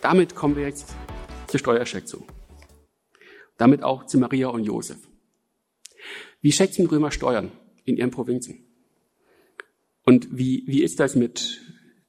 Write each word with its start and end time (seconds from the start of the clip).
Damit 0.00 0.34
kommen 0.34 0.56
wir 0.56 0.64
jetzt 0.64 0.94
zur 1.46 1.58
Steuerschätzung. 1.58 2.24
Damit 3.56 3.82
auch 3.82 4.06
zu 4.06 4.18
Maria 4.18 4.48
und 4.48 4.64
Josef. 4.64 4.98
Wie 6.40 6.52
schätzen 6.52 6.86
Römer 6.86 7.10
Steuern 7.10 7.52
in 7.84 7.96
ihren 7.96 8.10
Provinzen? 8.10 8.66
Und 10.04 10.36
wie, 10.36 10.64
wie 10.66 10.82
ist 10.82 11.00
das 11.00 11.14
mit 11.14 11.60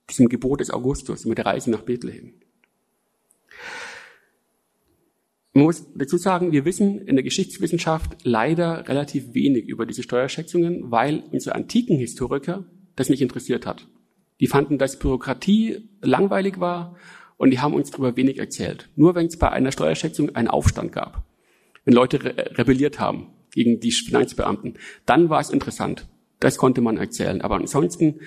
diesem 0.09 0.27
Gebot 0.27 0.59
des 0.59 0.71
Augustus, 0.71 1.25
mit 1.25 1.37
der 1.37 1.45
Reise 1.45 1.71
nach 1.71 1.83
Bethlehem? 1.83 2.42
Man 5.55 5.65
muss 5.65 5.85
dazu 5.93 6.17
sagen, 6.17 6.51
wir 6.51 6.65
wissen 6.65 6.99
in 6.99 7.15
der 7.15 7.23
Geschichtswissenschaft 7.23 8.17
leider 8.23 8.87
relativ 8.87 9.35
wenig 9.35 9.67
über 9.67 9.85
diese 9.85 10.01
Steuerschätzungen, 10.01 10.89
weil 10.89 11.23
unsere 11.31 11.53
antiken 11.53 11.95
Historiker 11.95 12.65
das 12.95 13.09
nicht 13.09 13.21
interessiert 13.21 13.67
hat. 13.67 13.87
Die 14.39 14.47
fanden, 14.47 14.79
dass 14.79 14.97
Bürokratie 14.97 15.89
langweilig 16.01 16.59
war 16.59 16.95
und 17.37 17.51
die 17.51 17.59
haben 17.59 17.75
uns 17.75 17.91
darüber 17.91 18.17
wenig 18.17 18.39
erzählt. 18.39 18.89
Nur 18.95 19.13
wenn 19.13 19.27
es 19.27 19.37
bei 19.37 19.51
einer 19.51 19.71
Steuerschätzung 19.71 20.35
einen 20.35 20.47
Aufstand 20.47 20.91
gab, 20.91 21.23
wenn 21.85 21.93
Leute 21.93 22.23
re 22.23 22.57
rebelliert 22.57 22.99
haben 22.99 23.27
gegen 23.51 23.79
die 23.79 23.91
Finanzbeamten, 23.91 24.79
dann 25.05 25.29
war 25.29 25.39
es 25.39 25.51
interessant. 25.51 26.07
Das 26.39 26.57
konnte 26.57 26.81
man 26.81 26.97
erzählen. 26.97 27.41
Aber 27.41 27.55
ansonsten 27.57 28.21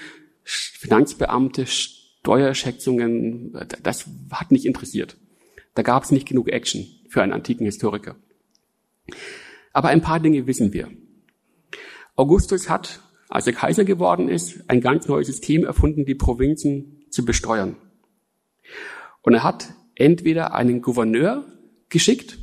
Finanzbeamte, 0.45 1.66
Steuerschätzungen, 1.66 3.52
das 3.82 4.09
hat 4.30 4.52
nicht 4.52 4.65
interessiert. 4.65 5.16
Da 5.74 5.82
gab 5.82 6.04
es 6.04 6.12
nicht 6.12 6.29
genug 6.29 6.48
Action 6.48 6.87
für 7.09 7.23
einen 7.23 7.33
antiken 7.33 7.66
Historiker. 7.66 8.16
Aber 9.73 9.88
ein 9.88 10.01
paar 10.01 10.20
Dinge 10.20 10.46
wissen 10.46 10.73
wir. 10.73 10.88
Augustus 12.15 12.70
hat, 12.70 13.01
als 13.29 13.46
er 13.46 13.52
Kaiser 13.52 13.84
geworden 13.84 14.29
ist, 14.29 14.69
ein 14.69 14.80
ganz 14.80 15.06
neues 15.06 15.27
System 15.27 15.65
erfunden, 15.65 16.07
die 16.07 16.15
Provinzen 16.15 17.04
zu 17.10 17.24
besteuern. 17.24 17.77
Und 19.23 19.34
er 19.34 19.45
hat 19.45 19.74
entweder 19.95 20.54
einen 20.54 20.82
Gouverneur 20.82 21.45
geschickt 21.88 22.38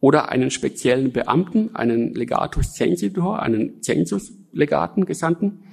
oder 0.00 0.30
einen 0.30 0.50
speziellen 0.50 1.12
Beamten, 1.12 1.74
einen 1.74 2.14
Legatus 2.14 2.72
Censitor, 2.72 3.42
einen 3.42 3.82
Censuslegaten 3.82 5.04
gesandten, 5.04 5.64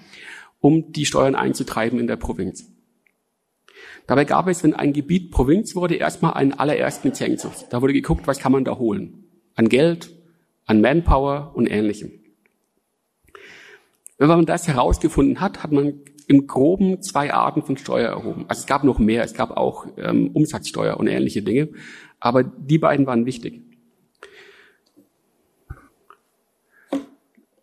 um 0.60 0.92
die 0.92 1.06
Steuern 1.06 1.36
einzutreiben 1.36 2.00
in 2.00 2.08
der 2.08 2.18
Provinz. 2.18 2.70
Dabei 4.06 4.26
gab 4.26 4.48
es, 4.48 4.64
wenn 4.64 4.74
ein 4.74 4.94
Gebiet 4.94 5.32
Provinz 5.32 5.76
wurde, 5.76 5.96
erstmal 5.96 6.34
einen 6.34 6.54
allerersten 6.54 7.14
Zensus. 7.14 7.68
Da 7.70 7.82
wurde 7.82 7.94
geguckt, 7.94 8.28
was 8.28 8.40
kann 8.40 8.52
man 8.52 8.64
da 8.64 8.78
holen? 8.78 9.26
An 9.56 9.70
Geld, 9.70 10.12
an 10.66 10.82
Manpower 10.82 11.52
und 11.56 11.68
ähnlichem. 11.68 12.12
Wenn 14.18 14.28
man 14.28 14.46
das 14.46 14.68
herausgefunden 14.68 15.40
hat, 15.42 15.64
hat 15.64 15.72
man 15.72 16.02
im 16.28 16.48
Groben 16.48 17.02
zwei 17.02 17.34
Arten 17.34 17.62
von 17.62 17.78
Steuer 17.78 18.10
erhoben. 18.10 18.46
Also 18.48 18.62
es 18.62 18.66
gab 18.68 18.84
noch 18.84 19.00
mehr, 19.00 19.24
es 19.24 19.34
gab 19.34 19.52
auch 19.52 19.88
ähm, 19.98 20.32
Umsatzsteuer 20.34 20.98
und 20.98 21.08
ähnliche 21.08 21.42
Dinge, 21.42 21.70
aber 22.20 22.44
die 22.44 22.78
beiden 22.78 23.06
waren 23.06 23.26
wichtig. 23.26 23.62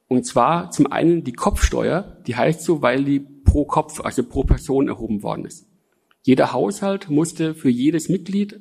Und 0.08 0.25
zwar 0.25 0.70
zum 0.70 0.91
einen 0.91 1.25
die 1.25 1.33
Kopfsteuer, 1.33 2.19
die 2.27 2.36
heißt 2.36 2.62
so, 2.62 2.83
weil 2.83 3.05
die 3.05 3.20
pro 3.20 3.64
Kopf, 3.64 4.00
also 4.00 4.22
pro 4.22 4.45
Person 4.45 4.89
erhoben 4.89 5.22
worden 5.22 5.45
ist. 5.45 5.67
Jeder 6.25 6.55
Haushalt 6.55 7.11
musste 7.11 7.55
für 7.55 7.69
jedes 7.69 8.08
Mitglied, 8.08 8.58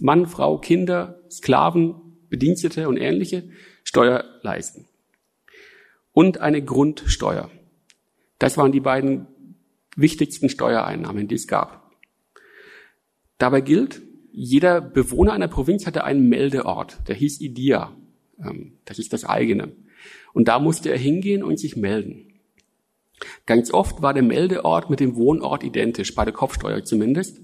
Mann, 0.00 0.26
Frau, 0.26 0.56
Kinder, 0.56 1.20
Sklaven, 1.30 1.96
Bedienstete 2.30 2.88
und 2.88 2.96
ähnliche, 2.96 3.50
Steuer 3.84 4.24
leisten. 4.40 4.88
Und 6.12 6.38
eine 6.38 6.64
Grundsteuer. 6.64 7.50
Das 8.38 8.56
waren 8.56 8.72
die 8.72 8.80
beiden 8.80 9.26
wichtigsten 9.96 10.48
Steuereinnahmen, 10.48 11.28
die 11.28 11.34
es 11.34 11.46
gab. 11.46 11.92
Dabei 13.36 13.60
gilt, 13.60 14.00
jeder 14.32 14.80
Bewohner 14.80 15.34
einer 15.34 15.48
Provinz 15.48 15.86
hatte 15.86 16.04
einen 16.04 16.26
Meldeort, 16.30 17.06
der 17.06 17.16
hieß 17.16 17.42
Idia. 17.42 17.94
Ähm, 18.42 18.78
das 18.86 18.98
ist 18.98 19.12
das 19.12 19.26
eigene. 19.26 19.76
Und 20.32 20.48
da 20.48 20.58
musste 20.58 20.88
er 20.88 20.98
hingehen 20.98 21.44
und 21.44 21.58
sich 21.60 21.76
melden. 21.76 22.33
Ganz 23.46 23.72
oft 23.72 24.02
war 24.02 24.14
der 24.14 24.22
Meldeort 24.22 24.90
mit 24.90 25.00
dem 25.00 25.16
Wohnort 25.16 25.62
identisch, 25.64 26.14
bei 26.14 26.24
der 26.24 26.34
Kopfsteuer 26.34 26.84
zumindest. 26.84 27.40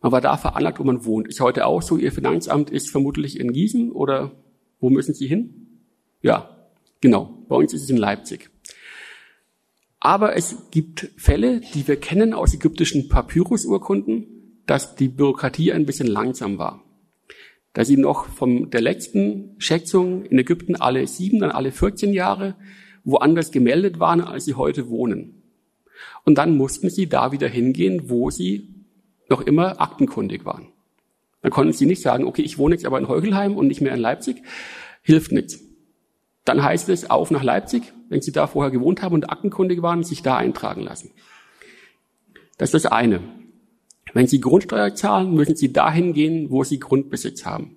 Man 0.00 0.12
war 0.12 0.20
da 0.20 0.36
veranlagt, 0.36 0.78
wo 0.78 0.84
man 0.84 1.04
wohnt. 1.04 1.28
Ist 1.28 1.40
heute 1.40 1.66
auch 1.66 1.82
so, 1.82 1.96
Ihr 1.96 2.12
Finanzamt 2.12 2.70
ist 2.70 2.90
vermutlich 2.90 3.38
in 3.38 3.52
Gießen 3.52 3.92
oder 3.92 4.32
wo 4.78 4.88
müssen 4.88 5.14
Sie 5.14 5.26
hin? 5.26 5.84
Ja, 6.22 6.68
genau. 7.00 7.44
Bei 7.48 7.56
uns 7.56 7.74
ist 7.74 7.82
es 7.82 7.90
in 7.90 7.96
Leipzig. 7.96 8.50
Aber 9.98 10.34
es 10.34 10.70
gibt 10.70 11.10
Fälle, 11.16 11.60
die 11.74 11.86
wir 11.86 11.96
kennen 11.96 12.32
aus 12.32 12.54
ägyptischen 12.54 13.08
Papyrusurkunden, 13.08 14.62
dass 14.66 14.94
die 14.94 15.08
Bürokratie 15.08 15.72
ein 15.72 15.84
bisschen 15.84 16.06
langsam 16.06 16.56
war. 16.56 16.82
Da 17.74 17.84
sie 17.84 17.98
noch 17.98 18.26
von 18.26 18.70
der 18.70 18.80
letzten 18.80 19.54
Schätzung 19.58 20.24
in 20.24 20.38
Ägypten 20.38 20.74
alle 20.74 21.06
sieben, 21.06 21.40
dann 21.40 21.50
alle 21.50 21.70
14 21.70 22.12
Jahre 22.12 22.56
woanders 23.04 23.50
gemeldet 23.50 23.98
waren, 23.98 24.20
als 24.20 24.44
sie 24.44 24.54
heute 24.54 24.88
wohnen. 24.88 25.42
Und 26.24 26.38
dann 26.38 26.56
mussten 26.56 26.90
sie 26.90 27.08
da 27.08 27.32
wieder 27.32 27.48
hingehen, 27.48 28.08
wo 28.10 28.30
sie 28.30 28.68
noch 29.28 29.40
immer 29.40 29.80
aktenkundig 29.80 30.44
waren. 30.44 30.68
Dann 31.42 31.50
konnten 31.52 31.72
sie 31.72 31.86
nicht 31.86 32.02
sagen, 32.02 32.24
okay, 32.24 32.42
ich 32.42 32.58
wohne 32.58 32.74
jetzt 32.74 32.84
aber 32.84 32.98
in 32.98 33.08
Heuchelheim 33.08 33.56
und 33.56 33.68
nicht 33.68 33.80
mehr 33.80 33.94
in 33.94 34.00
Leipzig. 34.00 34.42
Hilft 35.02 35.32
nichts. 35.32 35.60
Dann 36.44 36.62
heißt 36.62 36.88
es 36.88 37.08
auf 37.10 37.30
nach 37.30 37.42
Leipzig, 37.42 37.92
wenn 38.08 38.22
Sie 38.22 38.32
da 38.32 38.46
vorher 38.46 38.70
gewohnt 38.70 39.02
haben 39.02 39.14
und 39.14 39.30
aktenkundig 39.30 39.82
waren, 39.82 40.02
sich 40.02 40.22
da 40.22 40.36
eintragen 40.36 40.82
lassen. 40.82 41.10
Das 42.58 42.74
ist 42.74 42.84
das 42.84 42.92
eine. 42.92 43.20
Wenn 44.12 44.26
Sie 44.26 44.40
Grundsteuer 44.40 44.94
zahlen, 44.94 45.34
müssen 45.34 45.56
Sie 45.56 45.72
dahin 45.72 46.12
gehen, 46.12 46.50
wo 46.50 46.64
Sie 46.64 46.78
Grundbesitz 46.78 47.46
haben. 47.46 47.76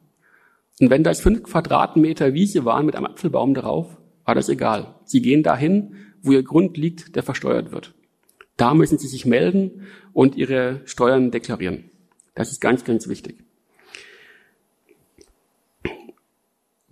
Und 0.79 0.89
wenn 0.89 1.03
das 1.03 1.21
fünf 1.21 1.43
Quadratmeter 1.43 2.33
Wiese 2.33 2.65
waren 2.65 2.85
mit 2.85 2.95
einem 2.95 3.05
Apfelbaum 3.05 3.53
darauf, 3.53 3.97
das 4.25 4.49
egal. 4.49 4.95
Sie 5.05 5.21
gehen 5.21 5.43
dahin, 5.43 5.95
wo 6.21 6.31
Ihr 6.31 6.43
Grund 6.43 6.77
liegt, 6.77 7.15
der 7.15 7.23
versteuert 7.23 7.71
wird. 7.71 7.93
Da 8.57 8.73
müssen 8.73 8.97
Sie 8.97 9.07
sich 9.07 9.25
melden 9.25 9.87
und 10.13 10.35
Ihre 10.35 10.81
Steuern 10.85 11.31
deklarieren. 11.31 11.89
Das 12.35 12.51
ist 12.51 12.61
ganz, 12.61 12.83
ganz 12.83 13.07
wichtig. 13.07 13.43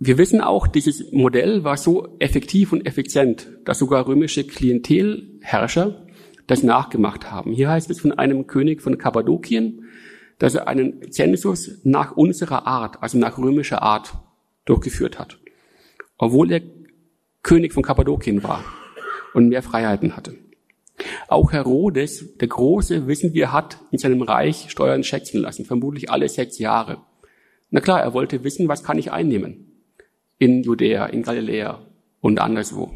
Wir 0.04 0.18
wissen 0.18 0.40
auch, 0.40 0.66
dieses 0.66 1.12
Modell 1.12 1.62
war 1.62 1.76
so 1.76 2.16
effektiv 2.18 2.72
und 2.72 2.86
effizient, 2.86 3.48
dass 3.64 3.78
sogar 3.78 4.06
römische 4.08 4.44
Klientelherrscher 4.44 6.04
das 6.48 6.64
nachgemacht 6.64 7.30
haben. 7.30 7.52
Hier 7.52 7.70
heißt 7.70 7.88
es 7.88 8.00
von 8.00 8.10
einem 8.10 8.48
König 8.48 8.82
von 8.82 8.98
Kappadokien, 8.98 9.84
dass 10.38 10.56
er 10.56 10.66
einen 10.66 11.12
Zensus 11.12 11.78
nach 11.84 12.16
unserer 12.16 12.66
Art, 12.66 13.00
also 13.00 13.16
nach 13.16 13.38
römischer 13.38 13.80
Art, 13.82 14.14
durchgeführt 14.64 15.20
hat. 15.20 15.38
Obwohl 16.18 16.50
er 16.50 16.62
König 17.42 17.72
von 17.72 17.82
Kappadokien 17.82 18.42
war 18.42 18.64
und 19.34 19.48
mehr 19.48 19.62
Freiheiten 19.62 20.16
hatte. 20.16 20.34
Auch 21.28 21.52
Herodes, 21.52 22.36
der 22.38 22.48
Große, 22.48 23.06
wissen 23.06 23.34
wir, 23.34 23.52
hat 23.52 23.78
in 23.90 23.98
seinem 23.98 24.22
Reich 24.22 24.66
Steuern 24.70 25.02
schätzen 25.04 25.40
lassen, 25.40 25.64
vermutlich 25.64 26.10
alle 26.10 26.28
sechs 26.28 26.58
Jahre. 26.58 26.98
Na 27.70 27.80
klar, 27.80 28.00
er 28.00 28.12
wollte 28.14 28.44
wissen, 28.44 28.68
was 28.68 28.84
kann 28.84 28.98
ich 28.98 29.10
einnehmen? 29.10 29.72
in 30.42 30.64
Judäa, 30.64 31.06
in 31.06 31.22
Galiläa 31.22 31.86
und 32.20 32.40
anderswo. 32.40 32.92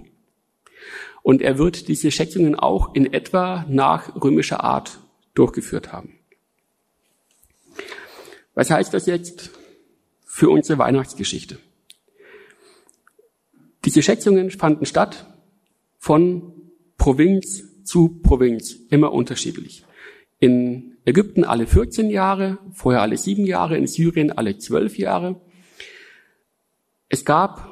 Und 1.22 1.42
er 1.42 1.58
wird 1.58 1.86
diese 1.86 2.10
Schätzungen 2.10 2.56
auch 2.56 2.92
in 2.96 3.12
etwa 3.12 3.64
nach 3.68 4.20
römischer 4.20 4.64
Art 4.64 4.98
durchgeführt 5.34 5.92
haben. 5.92 6.18
Was 8.54 8.70
heißt 8.70 8.92
das 8.92 9.06
jetzt 9.06 9.50
für 10.24 10.50
unsere 10.50 10.78
Weihnachtsgeschichte? 10.80 11.58
Diese 13.86 14.02
Schätzungen 14.02 14.50
fanden 14.50 14.84
statt 14.84 15.26
von 15.98 16.52
Provinz 16.98 17.84
zu 17.84 18.21
Provinz, 18.22 18.77
immer 18.91 19.12
unterschiedlich. 19.12 19.84
In 20.38 20.98
Ägypten 21.06 21.44
alle 21.44 21.66
14 21.66 22.10
Jahre, 22.10 22.59
vorher 22.72 23.00
alle 23.00 23.16
sieben 23.16 23.47
Jahre, 23.47 23.78
in 23.78 23.86
Syrien 23.86 24.33
alle 24.33 24.59
zwölf 24.59 24.98
Jahre 24.98 25.41
es 27.09 27.24
gab 27.24 27.71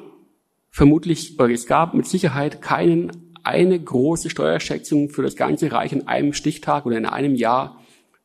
vermutlich, 0.69 1.39
oder 1.39 1.49
es 1.49 1.65
gab 1.65 1.93
mit 1.93 2.05
Sicherheit 2.05 2.61
keinen, 2.61 3.33
eine 3.43 3.79
große 3.79 4.29
Steuerschätzung 4.29 5.09
für 5.09 5.21
das 5.21 5.35
ganze 5.35 5.71
Reich 5.71 5.93
in 5.93 6.07
einem 6.07 6.33
Stichtag 6.33 6.85
oder 6.85 6.97
in 6.97 7.05
einem 7.05 7.35
Jahr, 7.35 7.79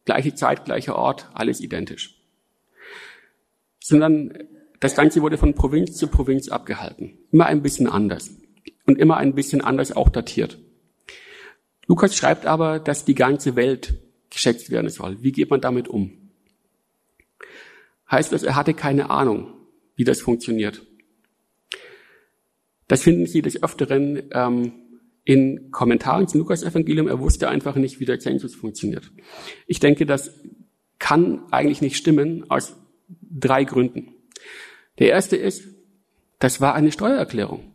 gleiche 0.06 0.34
Zeit, 0.34 0.64
gleicher 0.64 0.96
Ort, 0.96 1.28
alles 1.34 1.60
identisch. 1.60 2.16
Sondern 3.81 4.32
das 4.80 4.94
Ganze 4.96 5.22
wurde 5.22 5.38
von 5.38 5.54
Provinz 5.54 5.96
zu 5.96 6.08
Provinz 6.08 6.48
abgehalten. 6.48 7.18
Immer 7.30 7.46
ein 7.46 7.62
bisschen 7.62 7.86
anders. 7.86 8.30
Und 8.86 8.98
immer 8.98 9.18
ein 9.18 9.34
bisschen 9.34 9.60
anders 9.60 9.92
auch 9.92 10.08
datiert. 10.08 10.58
Lukas 11.86 12.16
schreibt 12.16 12.46
aber, 12.46 12.78
dass 12.78 13.04
die 13.04 13.14
ganze 13.14 13.56
Welt 13.56 13.94
geschätzt 14.30 14.70
werden 14.70 14.90
soll. 14.90 15.22
Wie 15.22 15.32
geht 15.32 15.50
man 15.50 15.60
damit 15.60 15.88
um? 15.88 16.12
Heißt 18.10 18.32
das, 18.32 18.42
er 18.42 18.56
hatte 18.56 18.74
keine 18.74 19.10
Ahnung, 19.10 19.52
wie 19.96 20.04
das 20.04 20.20
funktioniert. 20.20 20.86
Das 22.88 23.02
finden 23.02 23.26
Sie 23.26 23.42
des 23.42 23.62
Öfteren 23.62 24.22
ähm, 24.32 24.72
in 25.24 25.70
Kommentaren 25.70 26.26
zum 26.26 26.40
Lukas-Evangelium, 26.40 27.06
er 27.06 27.20
wusste 27.20 27.48
einfach 27.48 27.76
nicht, 27.76 28.00
wie 28.00 28.04
der 28.04 28.18
Zensus 28.18 28.54
funktioniert. 28.54 29.12
Ich 29.66 29.78
denke, 29.78 30.06
das 30.06 30.32
kann 30.98 31.44
eigentlich 31.52 31.82
nicht 31.82 31.96
stimmen 31.96 32.50
aus 32.50 32.74
drei 33.08 33.64
Gründen. 33.64 34.14
Der 35.00 35.08
erste 35.08 35.37
ist, 35.37 35.64
das 36.38 36.61
war 36.61 36.75
eine 36.75 36.93
Steuererklärung. 36.93 37.75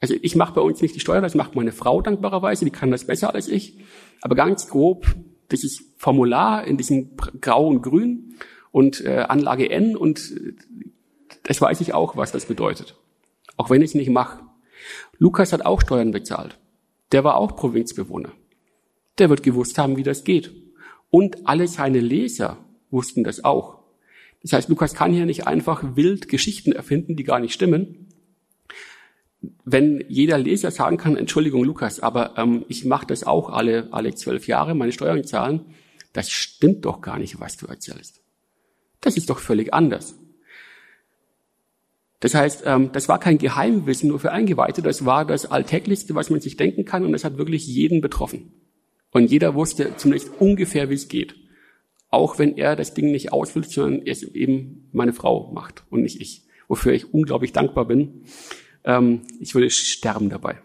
Also 0.00 0.14
ich 0.20 0.36
mache 0.36 0.54
bei 0.54 0.60
uns 0.60 0.82
nicht 0.82 0.94
die 0.94 1.00
Steuer, 1.00 1.20
das 1.20 1.34
macht 1.34 1.54
meine 1.54 1.72
Frau 1.72 2.02
dankbarerweise, 2.02 2.64
die 2.64 2.70
kann 2.70 2.90
das 2.90 3.06
besser 3.06 3.34
als 3.34 3.48
ich. 3.48 3.78
Aber 4.20 4.34
ganz 4.34 4.68
grob, 4.68 5.06
dieses 5.50 5.82
Formular 5.96 6.66
in 6.66 6.76
diesem 6.76 7.16
grauen 7.40 7.82
Grün 7.82 8.34
und 8.72 9.04
äh, 9.04 9.24
Anlage 9.28 9.70
N 9.70 9.96
und 9.96 10.32
äh, 10.32 10.54
das 11.44 11.60
weiß 11.60 11.80
ich 11.80 11.94
auch, 11.94 12.16
was 12.16 12.32
das 12.32 12.46
bedeutet. 12.46 12.96
Auch 13.56 13.70
wenn 13.70 13.80
ich 13.80 13.90
es 13.90 13.94
nicht 13.94 14.10
mache. 14.10 14.40
Lukas 15.18 15.52
hat 15.52 15.64
auch 15.64 15.80
Steuern 15.80 16.10
bezahlt. 16.10 16.58
Der 17.12 17.24
war 17.24 17.36
auch 17.36 17.56
Provinzbewohner. 17.56 18.32
Der 19.18 19.30
wird 19.30 19.42
gewusst 19.42 19.78
haben, 19.78 19.96
wie 19.96 20.02
das 20.02 20.24
geht. 20.24 20.52
Und 21.08 21.46
alle 21.46 21.68
seine 21.68 22.00
Leser 22.00 22.58
wussten 22.90 23.24
das 23.24 23.44
auch. 23.44 23.75
Das 24.46 24.52
heißt, 24.52 24.68
Lukas 24.68 24.94
kann 24.94 25.12
hier 25.12 25.26
nicht 25.26 25.48
einfach 25.48 25.96
wild 25.96 26.28
Geschichten 26.28 26.70
erfinden, 26.70 27.16
die 27.16 27.24
gar 27.24 27.40
nicht 27.40 27.52
stimmen. 27.52 28.06
Wenn 29.64 30.04
jeder 30.06 30.38
Leser 30.38 30.70
sagen 30.70 30.98
kann, 30.98 31.16
Entschuldigung, 31.16 31.64
Lukas, 31.64 31.98
aber 31.98 32.38
ähm, 32.38 32.64
ich 32.68 32.84
mache 32.84 33.08
das 33.08 33.24
auch 33.24 33.50
alle, 33.50 33.88
alle 33.92 34.14
zwölf 34.14 34.46
Jahre, 34.46 34.76
meine 34.76 34.92
Steuern 34.92 35.24
zahlen, 35.24 35.62
das 36.12 36.30
stimmt 36.30 36.84
doch 36.84 37.00
gar 37.00 37.18
nicht, 37.18 37.40
was 37.40 37.56
du 37.56 37.66
erzählst. 37.66 38.22
Das 39.00 39.16
ist 39.16 39.30
doch 39.30 39.40
völlig 39.40 39.74
anders. 39.74 40.14
Das 42.20 42.36
heißt, 42.36 42.62
ähm, 42.66 42.92
das 42.92 43.08
war 43.08 43.18
kein 43.18 43.38
Geheimwissen 43.38 44.10
nur 44.10 44.20
für 44.20 44.30
Eingeweihte, 44.30 44.80
das 44.80 45.04
war 45.04 45.24
das 45.24 45.46
Alltäglichste, 45.46 46.14
was 46.14 46.30
man 46.30 46.40
sich 46.40 46.56
denken 46.56 46.84
kann 46.84 47.04
und 47.04 47.10
das 47.10 47.24
hat 47.24 47.36
wirklich 47.36 47.66
jeden 47.66 48.00
betroffen. 48.00 48.52
Und 49.10 49.28
jeder 49.28 49.56
wusste 49.56 49.96
zumindest 49.96 50.30
ungefähr, 50.38 50.88
wie 50.88 50.94
es 50.94 51.08
geht. 51.08 51.34
Auch 52.10 52.38
wenn 52.38 52.56
er 52.56 52.76
das 52.76 52.94
Ding 52.94 53.10
nicht 53.10 53.32
ausfüllt, 53.32 53.70
sondern 53.70 54.06
es 54.06 54.22
eben 54.22 54.88
meine 54.92 55.12
Frau 55.12 55.50
macht 55.52 55.84
und 55.90 56.02
nicht 56.02 56.20
ich. 56.20 56.42
Wofür 56.68 56.92
ich 56.92 57.12
unglaublich 57.12 57.52
dankbar 57.52 57.86
bin. 57.86 58.24
Ähm, 58.84 59.22
ich 59.40 59.54
würde 59.54 59.70
sterben 59.70 60.30
dabei. 60.30 60.58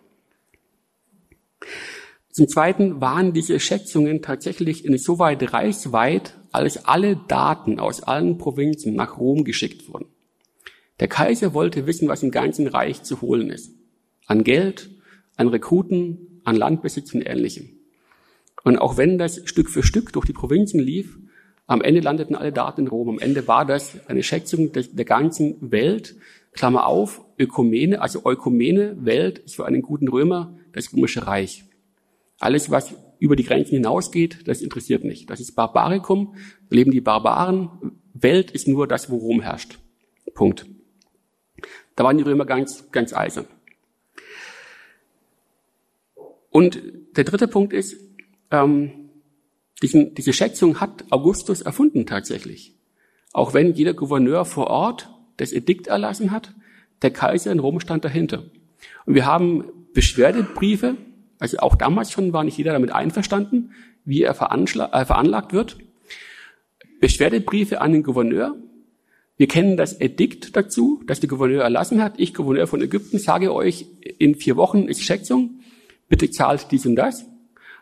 Zum 2.31 2.47
Zweiten 2.47 3.01
waren 3.01 3.33
diese 3.33 3.59
Schätzungen 3.59 4.21
tatsächlich 4.21 4.85
insoweit 4.85 5.53
reichsweit, 5.53 6.37
als 6.51 6.85
alle 6.85 7.17
Daten 7.27 7.79
aus 7.79 8.03
allen 8.03 8.37
Provinzen 8.37 8.95
nach 8.95 9.17
Rom 9.17 9.43
geschickt 9.43 9.91
wurden. 9.91 10.05
Der 10.99 11.07
Kaiser 11.07 11.53
wollte 11.53 11.87
wissen, 11.87 12.07
was 12.07 12.23
im 12.23 12.31
ganzen 12.31 12.67
Reich 12.67 13.03
zu 13.03 13.21
holen 13.21 13.49
ist. 13.49 13.71
An 14.27 14.43
Geld, 14.43 14.91
an 15.35 15.49
Rekruten, 15.49 16.41
an 16.43 16.55
Landbesitz 16.55 17.13
und 17.13 17.21
Ähnlichem. 17.21 17.69
Und 18.63 18.77
auch 18.77 18.97
wenn 18.97 19.17
das 19.17 19.41
Stück 19.45 19.69
für 19.69 19.83
Stück 19.83 20.13
durch 20.13 20.25
die 20.25 20.33
Provinzen 20.33 20.79
lief, 20.79 21.17
am 21.71 21.81
Ende 21.81 22.01
landeten 22.01 22.35
alle 22.35 22.51
Daten 22.51 22.81
in 22.81 22.87
Rom. 22.89 23.07
Am 23.07 23.19
Ende 23.19 23.47
war 23.47 23.65
das 23.65 23.97
eine 24.09 24.23
Schätzung 24.23 24.73
der, 24.73 25.05
ganzen 25.05 25.71
Welt. 25.71 26.17
Klammer 26.51 26.85
auf, 26.85 27.21
Ökumene, 27.39 28.01
also 28.01 28.25
Eukumene, 28.25 28.97
Welt 29.05 29.39
ist 29.39 29.55
für 29.55 29.65
einen 29.65 29.81
guten 29.81 30.09
Römer 30.09 30.57
das 30.73 30.91
römische 30.91 31.25
Reich. 31.27 31.63
Alles, 32.39 32.71
was 32.71 32.93
über 33.19 33.37
die 33.37 33.45
Grenzen 33.45 33.75
hinausgeht, 33.75 34.49
das 34.49 34.61
interessiert 34.61 35.05
nicht. 35.05 35.29
Das 35.29 35.39
ist 35.39 35.55
Barbarikum, 35.55 36.35
da 36.69 36.75
leben 36.75 36.91
die 36.91 36.99
Barbaren. 36.99 37.69
Welt 38.13 38.51
ist 38.51 38.67
nur 38.67 38.85
das, 38.85 39.09
wo 39.09 39.15
Rom 39.15 39.39
herrscht. 39.39 39.79
Punkt. 40.33 40.65
Da 41.95 42.03
waren 42.03 42.17
die 42.17 42.23
Römer 42.23 42.45
ganz, 42.45 42.91
ganz 42.91 43.13
eisern. 43.13 43.45
Und 46.49 46.83
der 47.15 47.23
dritte 47.23 47.47
Punkt 47.47 47.71
ist, 47.71 47.95
ähm, 48.51 49.00
diesen, 49.81 50.13
diese 50.15 50.33
Schätzung 50.33 50.79
hat 50.79 51.05
Augustus 51.09 51.61
erfunden 51.61 52.05
tatsächlich. 52.05 52.75
Auch 53.33 53.53
wenn 53.53 53.73
jeder 53.73 53.93
Gouverneur 53.93 54.45
vor 54.45 54.67
Ort 54.67 55.09
das 55.37 55.51
Edikt 55.51 55.87
erlassen 55.87 56.31
hat, 56.31 56.53
der 57.01 57.11
Kaiser 57.11 57.51
in 57.51 57.59
Rom 57.59 57.79
stand 57.79 58.05
dahinter. 58.05 58.43
Und 59.05 59.15
wir 59.15 59.25
haben 59.25 59.65
Beschwerdebriefe, 59.93 60.97
also 61.39 61.57
auch 61.59 61.75
damals 61.75 62.11
schon 62.11 62.33
war 62.33 62.43
nicht 62.43 62.57
jeder 62.57 62.73
damit 62.73 62.91
einverstanden, 62.91 63.71
wie 64.05 64.21
er 64.21 64.31
äh, 64.31 65.05
veranlagt 65.05 65.53
wird. 65.53 65.77
Beschwerdebriefe 66.99 67.81
an 67.81 67.93
den 67.93 68.03
Gouverneur, 68.03 68.55
wir 69.37 69.47
kennen 69.47 69.75
das 69.75 69.99
Edikt 69.99 70.55
dazu, 70.55 71.01
das 71.07 71.19
der 71.19 71.29
Gouverneur 71.29 71.63
erlassen 71.63 72.03
hat. 72.03 72.19
Ich, 72.19 72.35
Gouverneur 72.35 72.67
von 72.67 72.79
Ägypten, 72.79 73.17
sage 73.17 73.51
euch, 73.51 73.87
in 74.19 74.35
vier 74.35 74.55
Wochen 74.55 74.87
ist 74.87 75.01
Schätzung. 75.01 75.61
Bitte 76.09 76.29
zahlt 76.29 76.67
dies 76.69 76.85
und 76.85 76.95
das. 76.95 77.25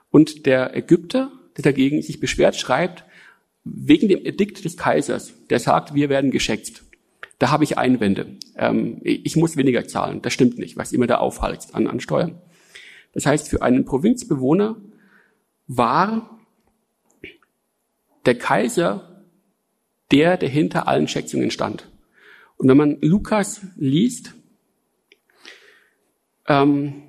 Und 0.10 0.46
der 0.46 0.74
Ägypter, 0.74 1.34
der 1.60 1.74
dagegen 1.74 2.02
sich 2.02 2.20
beschwert, 2.20 2.56
schreibt, 2.56 3.04
wegen 3.64 4.08
dem 4.08 4.26
Edikt 4.26 4.64
des 4.64 4.78
Kaisers, 4.78 5.34
der 5.50 5.60
sagt, 5.60 5.94
wir 5.94 6.10
werden 6.10 6.32
geschätzt. 6.32 6.84
Da 7.38 7.52
habe 7.52 7.64
ich 7.64 7.78
Einwände. 7.78 8.38
Ähm, 8.58 9.00
ich 9.04 9.36
muss 9.36 9.58
weniger 9.58 9.88
zahlen. 9.88 10.22
Das 10.22 10.34
stimmt 10.34 10.58
nicht, 10.58 10.78
was 10.78 10.92
immer 10.92 11.08
da 11.08 11.18
aufhalst 11.18 11.76
an, 11.76 11.88
an 11.88 12.00
Steuern. 12.00 12.42
Das 13.14 13.26
heißt, 13.26 13.50
für 13.50 13.62
einen 13.62 13.86
Provinzbewohner 13.86 14.78
war 15.68 16.40
der 18.26 18.38
Kaiser 18.38 19.24
der, 20.12 20.38
der 20.38 20.50
hinter 20.50 20.88
allen 20.88 21.08
Schätzungen 21.08 21.52
stand. 21.52 21.90
Und 22.58 22.68
wenn 22.68 22.78
man 22.78 22.98
Lukas 23.02 23.62
liest, 23.78 24.34
ähm, 26.48 27.04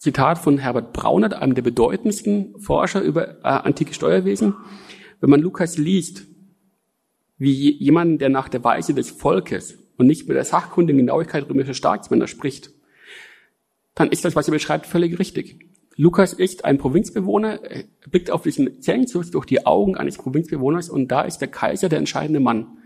Zitat 0.00 0.38
von 0.38 0.56
Herbert 0.56 0.94
Braunert, 0.94 1.34
einem 1.34 1.54
der 1.54 1.60
bedeutendsten 1.60 2.58
Forscher 2.58 3.02
über 3.02 3.40
äh, 3.40 3.48
antike 3.48 3.92
Steuerwesen, 3.92 4.54
wenn 5.20 5.28
man 5.28 5.42
Lukas 5.42 5.76
liest, 5.76 6.26
wie 7.36 7.70
jemand, 7.72 8.22
der 8.22 8.30
nach 8.30 8.48
der 8.48 8.64
Weise 8.64 8.94
des 8.94 9.10
Volkes 9.10 9.78
und 9.98 10.06
nicht 10.06 10.26
mit 10.26 10.38
der 10.38 10.44
sachkundigen 10.44 11.00
Genauigkeit 11.00 11.46
römischer 11.50 11.74
Staatsmänner 11.74 12.28
spricht, 12.28 12.70
dann 13.94 14.08
ist 14.08 14.24
das, 14.24 14.34
was 14.34 14.48
er 14.48 14.52
beschreibt, 14.52 14.86
völlig 14.86 15.18
richtig. 15.18 15.66
Lukas 15.96 16.32
ist 16.32 16.64
ein 16.64 16.78
Provinzbewohner, 16.78 17.60
blickt 18.10 18.30
auf 18.30 18.42
diesen 18.42 18.80
Zensus 18.80 19.30
durch 19.30 19.44
die 19.44 19.66
Augen 19.66 19.98
eines 19.98 20.16
Provinzbewohners 20.16 20.88
und 20.88 21.08
da 21.08 21.20
ist 21.20 21.40
der 21.40 21.48
Kaiser 21.48 21.90
der 21.90 21.98
entscheidende 21.98 22.40
Mann, 22.40 22.78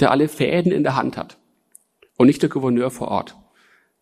der 0.00 0.10
alle 0.10 0.28
Fäden 0.28 0.70
in 0.70 0.82
der 0.82 0.96
Hand 0.96 1.16
hat 1.16 1.38
und 2.18 2.26
nicht 2.26 2.42
der 2.42 2.50
Gouverneur 2.50 2.90
vor 2.90 3.08
Ort. 3.08 3.36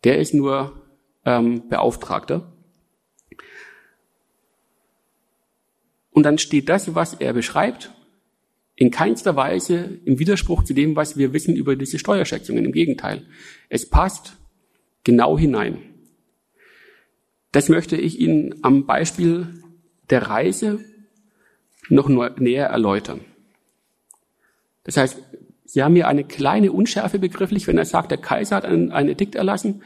Der 0.03 0.19
ist 0.19 0.33
nur 0.33 0.81
ähm, 1.23 1.69
Beauftragter. 1.69 2.51
Und 6.17 6.23
dann 6.23 6.39
steht 6.39 6.67
das, 6.67 6.95
was 6.95 7.13
er 7.13 7.31
beschreibt, 7.31 7.91
in 8.73 8.89
keinster 8.89 9.35
Weise 9.35 9.99
im 10.03 10.17
Widerspruch 10.17 10.63
zu 10.63 10.73
dem, 10.73 10.95
was 10.95 11.15
wir 11.15 11.31
wissen 11.31 11.55
über 11.55 11.75
diese 11.75 11.99
Steuerschätzungen. 11.99 12.65
Im 12.65 12.71
Gegenteil, 12.71 13.27
es 13.69 13.87
passt 13.87 14.35
genau 15.03 15.37
hinein. 15.37 15.77
Das 17.51 17.69
möchte 17.69 17.97
ich 17.97 18.19
Ihnen 18.19 18.55
am 18.63 18.87
Beispiel 18.87 19.61
der 20.09 20.23
Reise 20.23 20.79
noch 21.87 22.09
näher 22.09 22.65
erläutern. 22.65 23.21
Das 24.85 24.97
heißt, 24.97 25.21
Sie 25.65 25.83
haben 25.83 25.93
hier 25.93 26.07
eine 26.07 26.23
kleine 26.23 26.71
Unschärfe 26.71 27.19
begrifflich, 27.19 27.67
wenn 27.67 27.77
er 27.77 27.85
sagt, 27.85 28.09
der 28.09 28.17
Kaiser 28.17 28.55
hat 28.55 28.65
ein, 28.65 28.91
ein 28.91 29.07
Edikt 29.07 29.35
erlassen, 29.35 29.83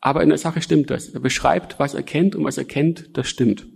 aber 0.00 0.22
in 0.22 0.30
der 0.30 0.38
Sache 0.38 0.62
stimmt 0.62 0.88
das. 0.88 1.10
Er 1.10 1.20
beschreibt, 1.20 1.78
was 1.78 1.92
er 1.92 2.02
kennt 2.02 2.34
und 2.34 2.44
was 2.44 2.56
er 2.56 2.64
kennt, 2.64 3.14
das 3.18 3.28
stimmt. 3.28 3.75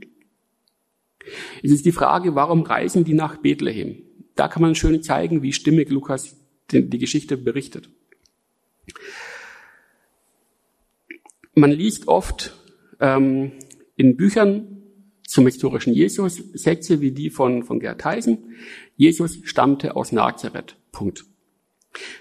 Es 1.63 1.71
ist 1.71 1.85
die 1.85 1.93
Frage, 1.93 2.35
warum 2.35 2.63
reisen 2.63 3.05
die 3.05 3.15
nach 3.15 3.37
Bethlehem? 3.39 4.03
Da 4.35 4.49
kann 4.49 4.63
man 4.63 4.75
schön 4.75 5.03
zeigen, 5.03 5.43
wie 5.43 5.53
stimmig 5.53 5.91
Lukas 5.91 6.37
die, 6.71 6.99
Geschichte 6.99 7.37
berichtet. 7.37 7.91
Man 11.55 11.71
liest 11.71 12.09
oft 12.09 12.55
ähm, 13.01 13.53
in 13.97 14.17
Büchern 14.17 14.83
zum 15.27 15.47
historischen 15.47 15.93
Jesus 15.93 16.37
Sätze 16.55 17.01
wie 17.01 17.13
die 17.13 17.31
von, 17.31 17.65
von 17.65 17.81
Gerd 17.81 18.05
Heisen. 18.05 18.57
Jesus 18.97 19.41
stammte 19.45 19.97
aus 19.97 20.13
Nazareth. 20.13 20.77
Punkt. 20.91 21.25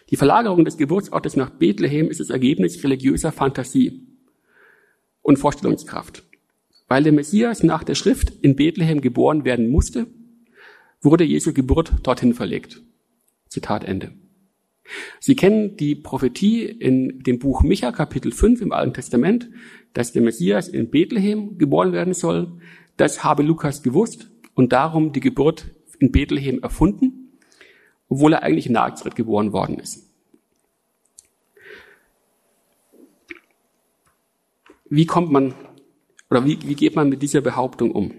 Die 0.10 0.16
Verlagerung 0.16 0.66
des 0.66 0.78
Geburtsortes 0.78 1.36
nach 1.36 1.52
Bethlehem 1.52 2.10
ist 2.10 2.20
das 2.20 2.30
Ergebnis 2.30 2.84
religiöser 2.84 3.32
Fantasie 3.32 4.08
und 5.22 5.38
Vorstellungskraft. 5.38 6.24
Weil 6.90 7.04
der 7.04 7.14
Messias 7.14 7.64
nach 7.64 7.84
der 7.84 7.96
Schrift 7.96 8.32
in 8.42 8.56
Bethlehem 8.56 9.00
geboren 9.00 9.46
werden 9.46 9.70
musste, 9.70 10.08
wurde 11.02 11.24
Jesu 11.24 11.54
Geburt 11.54 11.94
dorthin 12.04 12.34
verlegt. 12.34 12.82
Zitat 13.48 13.84
Ende. 13.86 14.12
Sie 15.20 15.36
kennen 15.36 15.78
die 15.78 15.94
Prophetie 15.96 16.66
in 16.66 17.20
dem 17.20 17.38
Buch 17.38 17.62
Micha, 17.62 17.92
Kapitel 17.92 18.32
5 18.32 18.62
im 18.62 18.72
Alten 18.72 18.96
Testament, 18.96 19.50
dass 19.94 20.14
der 20.14 20.24
Messias 20.24 20.68
in 20.68 20.90
Bethlehem 20.90 21.60
geboren 21.60 21.94
werden 21.94 22.16
soll. 22.16 22.60
Das 22.98 23.24
habe 23.24 23.44
Lukas 23.44 23.84
gewusst 23.84 24.32
und 24.56 24.74
darum 24.74 25.14
die 25.14 25.20
Geburt 25.20 25.68
in 26.00 26.12
Bethlehem 26.12 26.60
erfunden, 26.64 27.38
obwohl 28.08 28.34
er 28.34 28.42
eigentlich 28.42 28.66
in 28.66 28.74
Nazareth 28.74 29.16
geboren 29.16 29.54
worden 29.54 29.78
ist. 29.78 30.08
Wie 34.90 35.06
kommt 35.06 35.32
man 35.32 35.54
Oder 36.30 36.46
wie, 36.46 36.60
wie 36.64 36.76
geht 36.76 36.96
man 36.96 37.10
mit 37.10 37.22
dieser 37.22 37.42
Behauptung 37.42 37.92
um? 37.92 38.12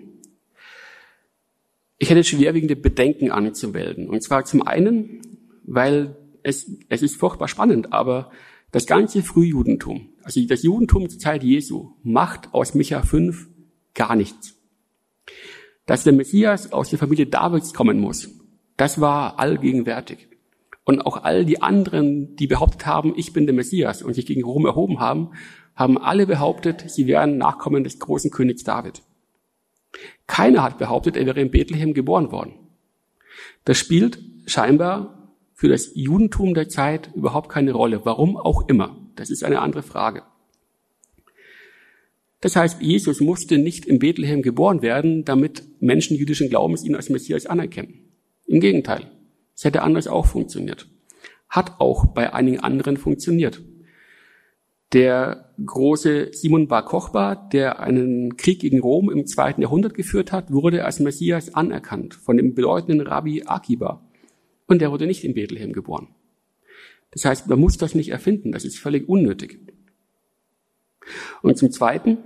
Ich 1.99 2.11
hätte 2.11 2.25
schwerwiegende 2.25 2.77
Bedenken 2.77 3.31
anzumelden. 3.31 4.09
Und 4.09 4.23
zwar 4.23 4.45
zum 4.45 4.67
einen, 4.67 5.21
weil 5.65 6.17
es, 6.43 6.71
es 6.89 7.03
ist 7.03 7.17
furchtbar 7.17 7.49
spannend, 7.49 7.93
aber 7.93 8.31
das 8.73 8.87
ganze 8.87 9.23
Frühjudentum, 9.23 10.09
also 10.23 10.41
das 10.47 10.63
Judentum 10.63 11.09
zur 11.09 11.19
Zeit 11.19 11.43
Jesu, 11.43 11.93
macht 12.03 12.55
aus 12.55 12.75
Micha 12.75 13.03
5 13.03 13.49
gar 13.95 14.17
nichts. 14.17 14.55
Dass 15.87 16.05
der 16.05 16.13
Messias 16.13 16.73
aus 16.73 16.91
der 16.91 16.99
Familie 16.99 17.27
Davids 17.27 17.75
kommen 17.75 17.99
muss, 17.99 18.31
das 18.77 19.01
war 19.01 19.39
allgegenwärtig. 19.39 20.30
Und 20.85 21.01
auch 21.03 21.23
all 21.23 21.45
die 21.45 21.63
anderen, 21.63 22.37
die 22.37 22.47
behauptet 22.47 22.87
haben, 22.87 23.13
ich 23.17 23.33
bin 23.33 23.47
der 23.47 23.55
Messias 23.55 24.03
und 24.03 24.15
sich 24.15 24.27
gegen 24.27 24.45
Rom 24.45 24.67
erhoben 24.67 24.99
haben, 25.01 25.33
haben 25.75 25.99
alle 25.99 26.27
behauptet, 26.27 26.91
sie 26.91 27.07
wären 27.07 27.39
Nachkommen 27.39 27.85
des 27.85 27.99
großen 27.99 28.31
Königs 28.31 28.65
David. 28.65 29.03
Keiner 30.27 30.63
hat 30.63 30.79
behauptet, 30.79 31.17
er 31.17 31.27
wäre 31.27 31.41
in 31.41 31.51
Bethlehem 31.51 31.95
geboren 31.95 32.33
worden. 32.33 32.55
Das 33.65 33.79
spielt 33.79 34.19
scheinbar 34.47 35.35
für 35.55 35.69
das 35.69 35.93
Judentum 35.95 36.55
der 36.55 36.69
Zeit 36.69 37.11
überhaupt 37.15 37.51
keine 37.51 37.73
Rolle. 37.73 38.01
Warum 38.05 38.37
auch 38.37 38.69
immer. 38.69 38.97
Das 39.17 39.31
ist 39.31 39.45
eine 39.45 39.61
andere 39.61 39.83
Frage. 39.83 40.23
Das 42.41 42.57
heißt, 42.57 42.81
Jesus 42.81 43.21
musste 43.21 43.59
nicht 43.59 43.85
in 43.85 43.99
Bethlehem 43.99 44.41
geboren 44.41 44.81
werden, 44.81 45.25
damit 45.25 45.63
Menschen 45.81 46.17
jüdischen 46.17 46.49
Glaubens 46.49 46.85
ihn 46.85 46.95
als 46.95 47.11
Messias 47.11 47.45
anerkennen. 47.45 48.11
Im 48.47 48.61
Gegenteil. 48.61 49.11
Es 49.61 49.65
hätte 49.67 49.83
anders 49.83 50.09
auch 50.09 50.25
funktioniert. 50.25 50.89
Hat 51.51 51.83
auch 51.83 52.07
bei 52.07 52.33
einigen 52.33 52.61
anderen 52.61 52.97
funktioniert. 52.97 53.61
Der 54.95 55.53
große 55.63 56.33
Simon 56.33 56.67
Bar 56.67 56.87
Kochba, 56.87 57.35
der 57.35 57.79
einen 57.79 58.39
Krieg 58.39 58.61
gegen 58.61 58.81
Rom 58.81 59.11
im 59.11 59.27
zweiten 59.27 59.61
Jahrhundert 59.61 59.93
geführt 59.93 60.33
hat, 60.33 60.51
wurde 60.51 60.87
als 60.87 60.99
Messias 60.99 61.55
anerkannt 61.55 62.15
von 62.15 62.39
dem 62.39 62.55
bedeutenden 62.55 63.07
Rabbi 63.07 63.43
Akiba. 63.45 64.03
Und 64.67 64.81
der 64.81 64.93
wurde 64.93 65.07
nicht 65.07 65.25
in 65.25 65.35
Bethlehem 65.35 65.75
geboren. 65.75 66.09
Das 67.11 67.27
heißt, 67.27 67.47
man 67.47 67.61
muss 67.61 67.77
das 67.77 67.95
nicht 67.95 68.09
erfinden, 68.09 68.53
das 68.53 68.65
ist 68.65 68.79
völlig 68.79 69.11
unnötig. 69.11 69.61
Und 71.43 71.59
zum 71.59 71.71
Zweiten 71.71 72.17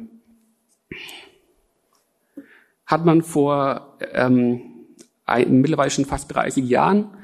hat 2.86 3.04
man 3.04 3.22
vor 3.22 3.98
ähm, 4.12 4.60
ein, 5.24 5.60
mittlerweile 5.60 5.90
schon 5.90 6.04
fast 6.04 6.32
30 6.32 6.64
Jahren 6.68 7.16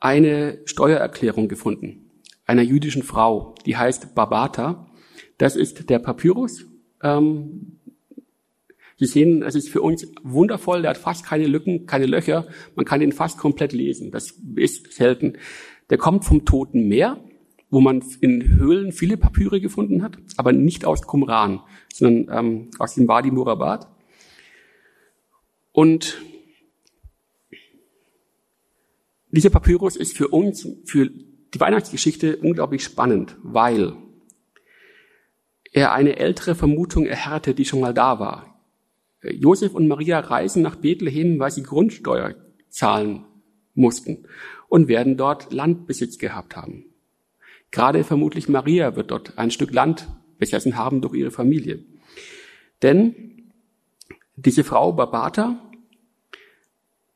eine 0.00 0.60
Steuererklärung 0.64 1.48
gefunden 1.48 2.06
einer 2.46 2.62
jüdischen 2.62 3.02
Frau, 3.02 3.54
die 3.66 3.76
heißt 3.76 4.14
Babata. 4.14 4.86
Das 5.36 5.56
ist 5.56 5.90
der 5.90 5.98
Papyrus. 5.98 6.64
Ähm, 7.02 7.72
Sie 8.98 9.04
sehen, 9.04 9.42
es 9.42 9.54
ist 9.54 9.68
für 9.68 9.82
uns 9.82 10.10
wundervoll, 10.22 10.80
der 10.80 10.92
hat 10.92 10.96
fast 10.96 11.26
keine 11.26 11.46
Lücken, 11.46 11.84
keine 11.84 12.06
Löcher, 12.06 12.46
man 12.76 12.86
kann 12.86 13.02
ihn 13.02 13.12
fast 13.12 13.36
komplett 13.36 13.74
lesen. 13.74 14.10
Das 14.10 14.40
ist 14.54 14.90
selten. 14.94 15.34
Der 15.90 15.98
kommt 15.98 16.24
vom 16.24 16.46
Toten 16.46 16.88
Meer, 16.88 17.22
wo 17.68 17.80
man 17.80 18.02
in 18.22 18.56
Höhlen 18.56 18.92
viele 18.92 19.18
Papyre 19.18 19.60
gefunden 19.60 20.02
hat, 20.02 20.16
aber 20.38 20.52
nicht 20.54 20.86
aus 20.86 21.02
Qumran, 21.02 21.60
sondern 21.92 22.38
ähm, 22.38 22.70
aus 22.78 22.94
dem 22.94 23.06
Wadi 23.06 23.30
Murabad. 23.30 23.86
Und 25.72 26.16
dieser 29.36 29.50
Papyrus 29.50 29.96
ist 29.96 30.16
für 30.16 30.28
uns, 30.28 30.66
für 30.86 31.10
die 31.10 31.60
Weihnachtsgeschichte 31.60 32.38
unglaublich 32.38 32.82
spannend, 32.82 33.36
weil 33.42 33.94
er 35.72 35.92
eine 35.92 36.16
ältere 36.16 36.54
Vermutung 36.54 37.04
erhärte, 37.04 37.54
die 37.54 37.66
schon 37.66 37.80
mal 37.80 37.92
da 37.92 38.18
war. 38.18 38.58
Josef 39.22 39.74
und 39.74 39.88
Maria 39.88 40.20
reisen 40.20 40.62
nach 40.62 40.76
Bethlehem, 40.76 41.38
weil 41.38 41.50
sie 41.50 41.62
Grundsteuer 41.62 42.34
zahlen 42.70 43.26
mussten 43.74 44.26
und 44.68 44.88
werden 44.88 45.18
dort 45.18 45.52
Landbesitz 45.52 46.16
gehabt 46.16 46.56
haben. 46.56 46.86
Gerade 47.70 48.04
vermutlich 48.04 48.48
Maria 48.48 48.96
wird 48.96 49.10
dort 49.10 49.36
ein 49.36 49.50
Stück 49.50 49.72
Land 49.72 50.08
besessen 50.38 50.76
haben 50.76 51.02
durch 51.02 51.14
ihre 51.14 51.30
Familie. 51.30 51.84
Denn 52.82 53.52
diese 54.36 54.64
Frau 54.64 54.92
Babata 54.92 55.60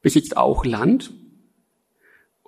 besitzt 0.03 0.37
auch 0.37 0.67
Land. 0.67 1.15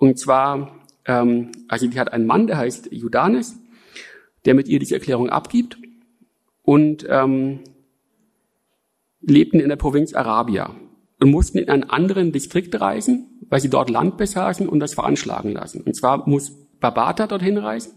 Und 0.03 0.19
zwar 0.19 0.83
ähm, 1.05 1.51
also 1.67 1.87
die 1.87 1.99
hat 1.99 2.11
einen 2.11 2.25
Mann, 2.25 2.47
der 2.47 2.57
heißt 2.57 2.91
Judanes, 2.91 3.57
der 4.45 4.53
mit 4.53 4.67
ihr 4.67 4.79
diese 4.79 4.95
Erklärung 4.95 5.29
abgibt 5.29 5.77
und 6.61 7.05
ähm, 7.09 7.61
lebten 9.21 9.59
in 9.59 9.69
der 9.69 9.75
Provinz 9.75 10.13
Arabia 10.13 10.75
und 11.21 11.31
mussten 11.31 11.57
in 11.57 11.69
einen 11.69 11.85
anderen 11.85 12.31
Distrikt 12.31 12.79
reisen, 12.79 13.39
weil 13.49 13.61
sie 13.61 13.69
dort 13.69 13.89
Land 13.89 14.17
besaßen 14.17 14.67
und 14.67 14.79
das 14.79 14.93
veranschlagen 14.93 15.53
lassen. 15.53 15.81
Und 15.81 15.95
zwar 15.95 16.27
muss 16.27 16.51
Babata 16.79 17.27
dorthin 17.27 17.57
reisen, 17.57 17.93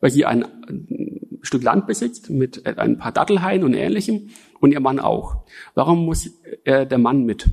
weil 0.00 0.10
sie 0.10 0.24
ein, 0.24 0.44
ein 0.44 1.38
Stück 1.42 1.62
Land 1.62 1.86
besitzt 1.86 2.30
mit 2.30 2.66
ein 2.66 2.96
paar 2.96 3.12
Dattelhainen 3.12 3.64
und 3.64 3.74
ähnlichem 3.74 4.30
und 4.60 4.72
ihr 4.72 4.80
Mann 4.80 4.98
auch. 4.98 5.44
Warum 5.74 6.06
muss 6.06 6.30
äh, 6.64 6.86
der 6.86 6.98
Mann 6.98 7.24
mit? 7.24 7.46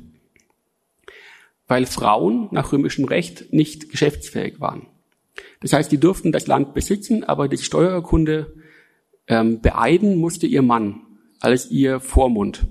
Weil 1.68 1.86
Frauen 1.86 2.48
nach 2.52 2.72
römischem 2.72 3.06
Recht 3.06 3.52
nicht 3.52 3.90
geschäftsfähig 3.90 4.60
waren. 4.60 4.88
Das 5.62 5.74
heißt, 5.74 5.92
die 5.92 6.00
durften 6.00 6.32
das 6.32 6.48
Land 6.48 6.74
besitzen, 6.74 7.24
aber 7.24 7.48
die 7.48 7.58
Steuerkunde 7.58 8.54
ähm, 9.28 9.62
beeiden 9.62 10.18
musste 10.18 10.48
ihr 10.48 10.62
Mann 10.62 11.02
als 11.40 11.70
ihr 11.70 12.00
Vormund. 12.00 12.68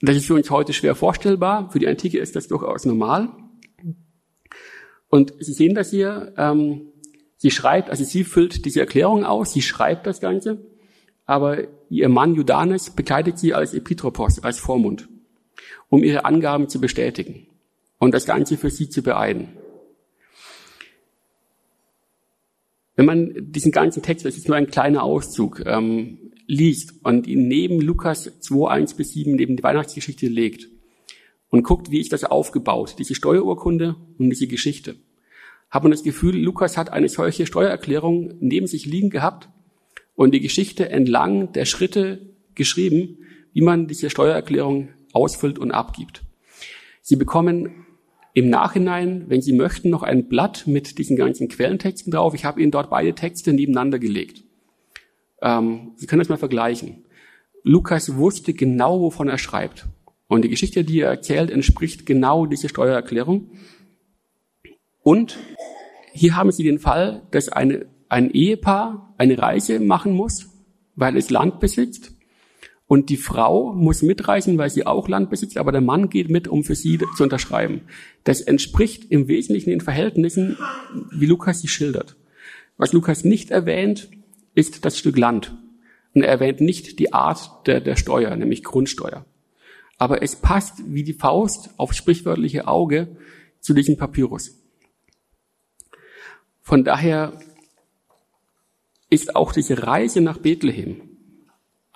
Das 0.00 0.16
ist 0.16 0.26
für 0.26 0.34
uns 0.34 0.50
heute 0.50 0.72
schwer 0.72 0.94
vorstellbar. 0.94 1.70
Für 1.70 1.78
die 1.78 1.88
Antike 1.88 2.18
ist 2.18 2.34
das 2.34 2.48
durchaus 2.48 2.86
normal. 2.86 3.28
Und 5.08 5.34
Sie 5.40 5.52
sehen 5.52 5.74
das 5.74 5.90
hier. 5.90 6.32
Ähm, 6.38 6.90
sie 7.40 7.50
schreibt, 7.50 7.88
also 7.88 8.04
sie 8.04 8.22
füllt 8.24 8.66
diese 8.66 8.80
Erklärung 8.80 9.24
aus, 9.24 9.52
sie 9.52 9.62
schreibt 9.62 10.06
das 10.06 10.20
Ganze, 10.20 10.58
aber 11.24 11.64
ihr 11.88 12.10
Mann 12.10 12.34
Judanes 12.34 12.90
begleitet 12.90 13.38
sie 13.38 13.54
als 13.54 13.72
Epitropos, 13.72 14.44
als 14.44 14.58
Vormund, 14.58 15.08
um 15.88 16.02
ihre 16.02 16.24
Angaben 16.24 16.68
zu 16.68 16.80
bestätigen 16.80 17.46
und 17.98 18.14
das 18.14 18.26
Ganze 18.26 18.56
für 18.56 18.70
sie 18.70 18.88
zu 18.88 19.02
beeiden. 19.02 19.48
Wenn 22.96 23.06
man 23.06 23.32
diesen 23.52 23.72
ganzen 23.72 24.02
Text, 24.02 24.26
das 24.26 24.36
ist 24.36 24.48
nur 24.48 24.56
ein 24.56 24.66
kleiner 24.66 25.02
Auszug, 25.02 25.62
ähm, 25.64 26.18
liest 26.46 26.94
und 27.02 27.26
ihn 27.26 27.48
neben 27.48 27.80
Lukas 27.80 28.30
2, 28.40 28.70
1 28.70 28.94
bis 28.94 29.12
7, 29.12 29.36
neben 29.36 29.56
die 29.56 29.62
Weihnachtsgeschichte 29.62 30.26
legt 30.26 30.68
und 31.48 31.62
guckt, 31.62 31.90
wie 31.90 32.00
ist 32.00 32.12
das 32.12 32.24
aufgebaut, 32.24 32.96
diese 32.98 33.14
Steuerurkunde 33.14 33.96
und 34.18 34.30
diese 34.30 34.48
Geschichte, 34.48 34.96
hat 35.70 35.82
man 35.82 35.92
das 35.92 36.02
Gefühl, 36.02 36.36
Lukas 36.36 36.76
hat 36.76 36.92
eine 36.92 37.08
solche 37.08 37.46
Steuererklärung 37.46 38.34
neben 38.40 38.66
sich 38.66 38.84
liegen 38.84 39.10
gehabt 39.10 39.48
und 40.16 40.34
die 40.34 40.40
Geschichte 40.40 40.90
entlang 40.90 41.52
der 41.52 41.64
Schritte 41.64 42.20
geschrieben, 42.54 43.18
wie 43.52 43.62
man 43.62 43.86
diese 43.86 44.10
Steuererklärung 44.10 44.88
ausfüllt 45.12 45.58
und 45.58 45.70
abgibt. 45.70 46.22
Sie 47.02 47.16
bekommen 47.16 47.86
im 48.34 48.48
Nachhinein, 48.48 49.24
wenn 49.28 49.42
Sie 49.42 49.52
möchten, 49.52 49.90
noch 49.90 50.02
ein 50.02 50.28
Blatt 50.28 50.66
mit 50.66 50.98
diesen 50.98 51.16
ganzen 51.16 51.48
Quellentexten 51.48 52.12
drauf. 52.12 52.34
Ich 52.34 52.44
habe 52.44 52.60
Ihnen 52.60 52.70
dort 52.70 52.90
beide 52.90 53.14
Texte 53.14 53.52
nebeneinander 53.52 53.98
gelegt. 53.98 54.44
Ähm, 55.42 55.92
Sie 55.96 56.06
können 56.06 56.20
das 56.20 56.28
mal 56.28 56.36
vergleichen. 56.36 57.04
Lukas 57.62 58.16
wusste 58.16 58.54
genau, 58.54 59.00
wovon 59.00 59.28
er 59.28 59.38
schreibt. 59.38 59.86
Und 60.28 60.42
die 60.42 60.48
Geschichte, 60.48 60.84
die 60.84 61.00
er 61.00 61.10
erzählt, 61.10 61.50
entspricht 61.50 62.06
genau 62.06 62.46
dieser 62.46 62.68
Steuererklärung. 62.68 63.50
Und 65.02 65.36
hier 66.12 66.36
haben 66.36 66.52
Sie 66.52 66.62
den 66.62 66.78
Fall, 66.78 67.22
dass 67.32 67.48
eine, 67.48 67.86
ein 68.08 68.30
Ehepaar 68.30 69.14
eine 69.18 69.38
Reise 69.38 69.80
machen 69.80 70.12
muss, 70.12 70.48
weil 70.94 71.16
es 71.16 71.30
Land 71.30 71.58
besitzt 71.58 72.12
und 72.90 73.08
die 73.08 73.16
Frau 73.16 73.72
muss 73.72 74.02
mitreisen, 74.02 74.58
weil 74.58 74.68
sie 74.68 74.84
auch 74.84 75.06
Land 75.06 75.30
besitzt, 75.30 75.58
aber 75.58 75.70
der 75.70 75.80
Mann 75.80 76.08
geht 76.08 76.28
mit, 76.28 76.48
um 76.48 76.64
für 76.64 76.74
sie 76.74 76.98
zu 77.16 77.22
unterschreiben. 77.22 77.82
Das 78.24 78.40
entspricht 78.40 79.12
im 79.12 79.28
Wesentlichen 79.28 79.70
den 79.70 79.80
Verhältnissen, 79.80 80.58
wie 81.12 81.26
Lukas 81.26 81.60
sie 81.60 81.68
schildert. 81.68 82.16
Was 82.78 82.92
Lukas 82.92 83.22
nicht 83.22 83.52
erwähnt, 83.52 84.08
ist 84.56 84.84
das 84.84 84.98
Stück 84.98 85.16
Land. 85.16 85.56
Und 86.14 86.22
er 86.22 86.30
erwähnt 86.30 86.62
nicht 86.62 86.98
die 86.98 87.12
Art 87.12 87.64
der, 87.68 87.80
der 87.80 87.94
Steuer, 87.94 88.34
nämlich 88.34 88.64
Grundsteuer. 88.64 89.24
Aber 89.96 90.24
es 90.24 90.34
passt 90.34 90.82
wie 90.84 91.04
die 91.04 91.14
Faust 91.14 91.70
aufs 91.76 91.96
sprichwörtliche 91.96 92.66
Auge 92.66 93.16
zu 93.60 93.72
diesem 93.72 93.98
Papyrus. 93.98 94.58
Von 96.60 96.82
daher 96.82 97.38
ist 99.10 99.36
auch 99.36 99.52
diese 99.52 99.84
Reise 99.84 100.20
nach 100.20 100.38
Bethlehem 100.38 101.09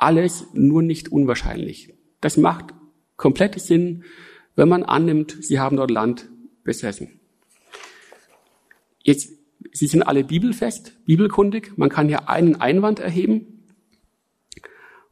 alles 0.05 0.47
nur 0.53 0.83
nicht 0.83 1.11
unwahrscheinlich. 1.11 1.95
Das 2.21 2.37
macht 2.37 2.75
komplett 3.17 3.59
Sinn, 3.59 4.05
wenn 4.55 4.69
man 4.69 4.83
annimmt, 4.83 5.37
sie 5.41 5.59
haben 5.59 5.77
dort 5.77 5.91
Land 5.91 6.29
besessen. 6.63 7.21
Jetzt, 9.03 9.33
sie 9.73 9.87
sind 9.87 10.03
alle 10.03 10.23
bibelfest, 10.23 11.05
bibelkundig. 11.07 11.73
Man 11.77 11.89
kann 11.89 12.09
hier 12.09 12.29
einen 12.29 12.57
Einwand 12.57 13.01
erheben. 13.01 13.51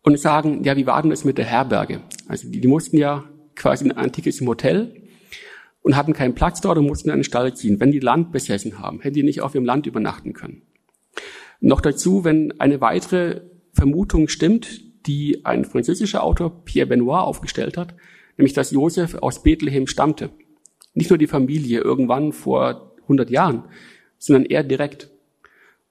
und 0.02 0.18
sagen, 0.18 0.64
ja, 0.64 0.76
wie 0.76 0.86
war 0.86 1.00
denn 1.00 1.10
das 1.10 1.24
mit 1.24 1.38
der 1.38 1.44
Herberge? 1.44 2.02
Also 2.26 2.48
die, 2.50 2.60
die 2.60 2.68
mussten 2.68 2.96
ja 2.98 3.24
quasi 3.54 3.84
in 3.84 3.92
ein 3.92 3.98
antikes 3.98 4.40
Hotel 4.40 5.02
und 5.82 5.96
hatten 5.96 6.12
keinen 6.12 6.34
Platz 6.34 6.60
dort 6.60 6.76
und 6.76 6.86
mussten 6.86 7.08
in 7.08 7.14
einen 7.14 7.24
Stall 7.24 7.54
ziehen. 7.54 7.78
Wenn 7.78 7.92
die 7.92 8.00
Land 8.00 8.32
besessen 8.32 8.80
haben, 8.80 9.00
hätten 9.00 9.14
die 9.14 9.22
nicht 9.22 9.42
auf 9.42 9.54
ihrem 9.54 9.64
Land 9.64 9.86
übernachten 9.86 10.32
können. 10.32 10.62
Noch 11.60 11.80
dazu, 11.80 12.24
wenn 12.24 12.58
eine 12.60 12.80
weitere 12.80 13.42
Vermutung 13.72 14.28
stimmt, 14.28 14.80
die 15.06 15.44
ein 15.44 15.64
französischer 15.64 16.22
Autor, 16.22 16.64
Pierre 16.64 16.86
Benoit, 16.86 17.22
aufgestellt 17.22 17.76
hat, 17.76 17.94
nämlich 18.36 18.52
dass 18.52 18.70
Josef 18.70 19.14
aus 19.16 19.42
Bethlehem 19.42 19.86
stammte. 19.86 20.30
Nicht 20.94 21.10
nur 21.10 21.18
die 21.18 21.26
Familie 21.26 21.80
irgendwann 21.80 22.32
vor 22.32 22.92
100 23.02 23.30
Jahren, 23.30 23.64
sondern 24.18 24.44
er 24.44 24.62
direkt. 24.62 25.10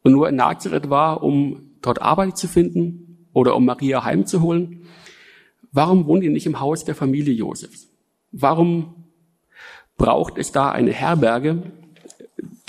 Und 0.04 0.14
nur 0.14 0.30
in 0.30 0.36
Nazareth 0.36 0.90
war, 0.90 1.24
um 1.24 1.72
dort 1.82 2.02
Arbeit 2.02 2.38
zu 2.38 2.48
finden 2.48 3.28
oder 3.34 3.56
um 3.56 3.66
Maria 3.66 4.04
heimzuholen. 4.04 4.86
Warum 5.72 6.06
wohnt 6.06 6.24
ihr 6.24 6.32
nicht 6.32 6.46
im 6.46 6.60
Haus 6.60 6.86
der 6.86 6.96
Familie 6.96 7.34
Josefs? 7.34 7.90
Warum 8.32 9.06
braucht 9.98 10.38
es 10.38 10.52
da 10.52 10.72
eine 10.72 10.92
Herberge, 10.92 11.64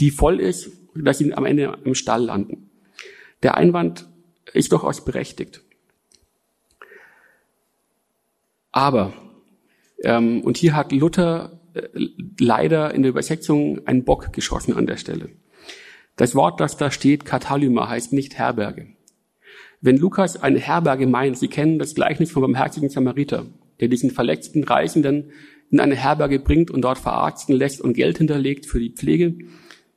die 0.01 0.11
voll 0.11 0.41
ist, 0.41 0.71
dass 0.95 1.19
sie 1.19 1.33
am 1.35 1.45
Ende 1.45 1.79
im 1.85 1.95
Stall 1.95 2.25
landen? 2.25 2.71
Der 3.43 3.57
Einwand 3.57 4.09
ist 4.53 4.73
durchaus 4.73 5.05
berechtigt. 5.05 5.63
Aber, 8.73 9.13
ähm, 10.03 10.41
und 10.41 10.57
hier 10.57 10.75
hat 10.75 10.93
Luther 10.93 11.61
äh, 11.75 11.83
leider 12.39 12.95
in 12.95 13.03
der 13.03 13.11
Übersetzung 13.11 13.87
einen 13.87 14.05
Bock 14.05 14.33
geschossen 14.33 14.75
an 14.75 14.87
der 14.87 14.97
Stelle. 14.97 15.31
Das 16.17 16.35
Wort, 16.35 16.61
das 16.61 16.77
da 16.77 16.91
steht, 16.91 17.25
Katalyma, 17.25 17.89
heißt 17.89 18.13
nicht 18.13 18.37
Herberge. 18.39 18.89
Wenn 19.81 19.97
Lukas 19.97 20.41
eine 20.41 20.59
Herberge 20.59 21.07
meint, 21.07 21.39
Sie 21.39 21.49
kennen 21.49 21.79
das 21.79 21.95
Gleichnis 21.95 22.31
vom 22.31 22.43
barmherzigen 22.43 22.89
Samariter, 22.89 23.47
der 23.81 23.89
diesen 23.89 24.11
verletzten 24.11 24.65
Reisenden 24.65 25.33
in 25.71 25.81
eine 25.81 25.97
Herberge 25.97 26.39
bringt 26.39 26.71
und 26.71 26.83
dort 26.83 26.99
verarzten 26.99 27.55
lässt 27.55 27.81
und 27.81 27.95
Geld 27.95 28.19
hinterlegt 28.19 28.67
für 28.67 28.79
die 28.79 28.91
Pflege, 28.91 29.35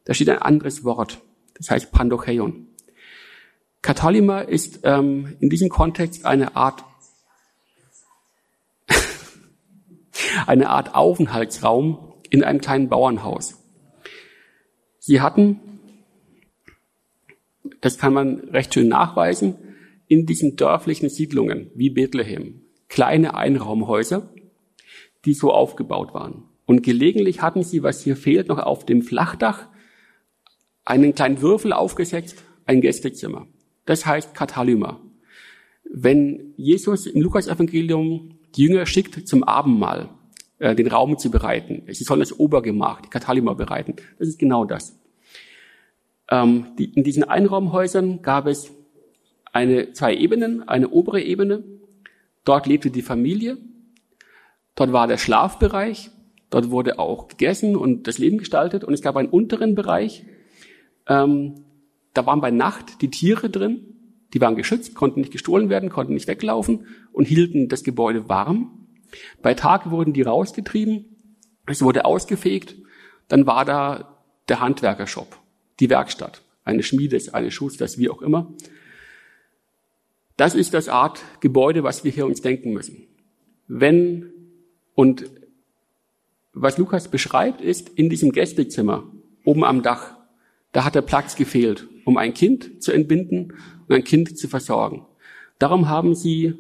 da 0.05 0.13
steht 0.13 0.29
ein 0.29 0.39
anderes 0.39 0.83
Wort, 0.83 1.21
das 1.55 1.69
heißt 1.69 1.91
Pandocheion. 1.91 2.67
Katalyma 3.85 4.39
ist 4.39 4.79
ähm, 4.81 5.35
in 5.39 5.51
diesem 5.51 5.69
Kontext 5.69 6.25
eine 6.25 6.55
Art 6.55 6.83
eine 10.47 10.71
Art 10.71 10.95
Aufenthaltsraum 10.95 12.15
in 12.31 12.43
einem 12.43 12.61
kleinen 12.61 12.89
Bauernhaus. 12.89 13.63
Sie 14.97 15.21
hatten, 15.21 15.59
das 17.81 17.99
kann 17.99 18.11
man 18.11 18.39
recht 18.49 18.73
schön 18.73 18.87
nachweisen, 18.87 19.53
in 20.07 20.25
diesen 20.25 20.55
dörflichen 20.55 21.09
Siedlungen 21.09 21.69
wie 21.75 21.91
Bethlehem 21.91 22.63
kleine 22.89 23.35
Einraumhäuser, 23.35 24.33
die 25.25 25.35
so 25.35 25.53
aufgebaut 25.53 26.15
waren. 26.15 26.45
Und 26.65 26.81
gelegentlich 26.81 27.43
hatten 27.43 27.61
sie, 27.61 27.83
was 27.83 28.03
hier 28.03 28.17
fehlt, 28.17 28.47
noch 28.47 28.57
auf 28.57 28.83
dem 28.87 29.03
Flachdach 29.03 29.67
einen 30.85 31.13
kleinen 31.13 31.41
Würfel 31.43 31.71
aufgesetzt, 31.71 32.43
ein 32.65 32.81
Gästezimmer. 32.81 33.45
Das 33.85 34.05
heißt 34.05 34.33
Katalyma. 34.33 34.99
Wenn 35.83 36.53
Jesus 36.57 37.05
im 37.05 37.21
Lukas-Evangelium 37.21 38.39
die 38.55 38.63
Jünger 38.63 38.85
schickt 38.85 39.27
zum 39.27 39.43
Abendmahl, 39.43 40.09
äh, 40.59 40.75
den 40.75 40.87
Raum 40.87 41.17
zu 41.17 41.29
bereiten. 41.29 41.83
Sie 41.87 42.03
sollen 42.03 42.21
das 42.21 42.39
Obergemach, 42.39 43.01
die 43.01 43.09
Katalima 43.09 43.53
bereiten. 43.53 43.95
Das 44.17 44.27
ist 44.27 44.39
genau 44.39 44.63
das. 44.63 44.97
Ähm, 46.31 46.67
die, 46.79 46.85
in 46.85 47.03
diesen 47.03 47.23
Einraumhäusern 47.23 48.21
gab 48.21 48.47
es 48.47 48.71
eine, 49.51 49.91
zwei 49.91 50.15
Ebenen, 50.15 50.67
eine 50.67 50.89
obere 50.89 51.21
Ebene. 51.21 51.63
Dort 52.45 52.67
lebte 52.67 52.89
die 52.89 53.01
Familie. 53.01 53.57
Dort 54.75 54.93
war 54.93 55.07
der 55.07 55.17
Schlafbereich. 55.17 56.09
Dort 56.49 56.69
wurde 56.71 56.99
auch 56.99 57.27
gegessen 57.27 57.75
und 57.75 58.07
das 58.07 58.17
Leben 58.17 58.37
gestaltet. 58.37 58.83
Und 58.85 58.93
es 58.93 59.01
gab 59.01 59.17
einen 59.17 59.29
unteren 59.29 59.75
Bereich. 59.75 60.23
Ähm, 61.07 61.64
da 62.15 62.25
waren 62.25 62.41
bei 62.41 62.49
Nacht 62.49 63.01
die 63.01 63.11
Tiere 63.11 63.49
drin. 63.49 63.91
Die 64.33 64.41
waren 64.41 64.55
geschützt, 64.55 64.95
konnten 64.95 65.19
nicht 65.19 65.31
gestohlen 65.31 65.69
werden, 65.69 65.89
konnten 65.89 66.13
nicht 66.13 66.27
weglaufen 66.27 66.87
und 67.13 67.25
hielten 67.25 67.69
das 67.69 67.83
Gebäude 67.83 68.27
warm. 68.27 68.87
Bei 69.41 69.53
Tag 69.53 69.91
wurden 69.91 70.13
die 70.13 70.23
rausgetrieben, 70.23 71.05
es 71.67 71.81
wurde 71.81 72.05
ausgefegt, 72.05 72.75
dann 73.27 73.45
war 73.45 73.63
da 73.65 74.23
der 74.49 74.59
Handwerkershop, 74.59 75.37
die 75.79 75.89
Werkstatt, 75.89 76.41
eine 76.63 76.83
Schmiede, 76.83 77.17
eine 77.33 77.51
Schusters, 77.51 77.97
wie 77.97 78.09
auch 78.09 78.21
immer. 78.21 78.53
Das 80.37 80.53
ist 80.53 80.73
das 80.73 80.89
Art 80.89 81.21
Gebäude, 81.39 81.83
was 81.83 82.03
wir 82.03 82.11
hier 82.11 82.25
uns 82.25 82.41
denken 82.41 82.73
müssen. 82.73 83.07
Wenn 83.67 84.31
und 84.95 85.29
was 86.51 86.77
Lukas 86.77 87.09
beschreibt, 87.09 87.61
ist 87.61 87.89
in 87.89 88.09
diesem 88.09 88.31
Gästezimmer 88.31 89.03
oben 89.43 89.63
am 89.63 89.81
Dach, 89.81 90.17
da 90.71 90.83
hat 90.83 90.95
der 90.95 91.01
Platz 91.01 91.35
gefehlt, 91.35 91.87
um 92.05 92.17
ein 92.17 92.33
Kind 92.33 92.81
zu 92.81 92.91
entbinden 92.91 93.53
und 93.87 93.95
ein 93.95 94.03
Kind 94.03 94.37
zu 94.37 94.47
versorgen. 94.47 95.05
Darum 95.59 95.89
haben 95.89 96.15
sie 96.15 96.53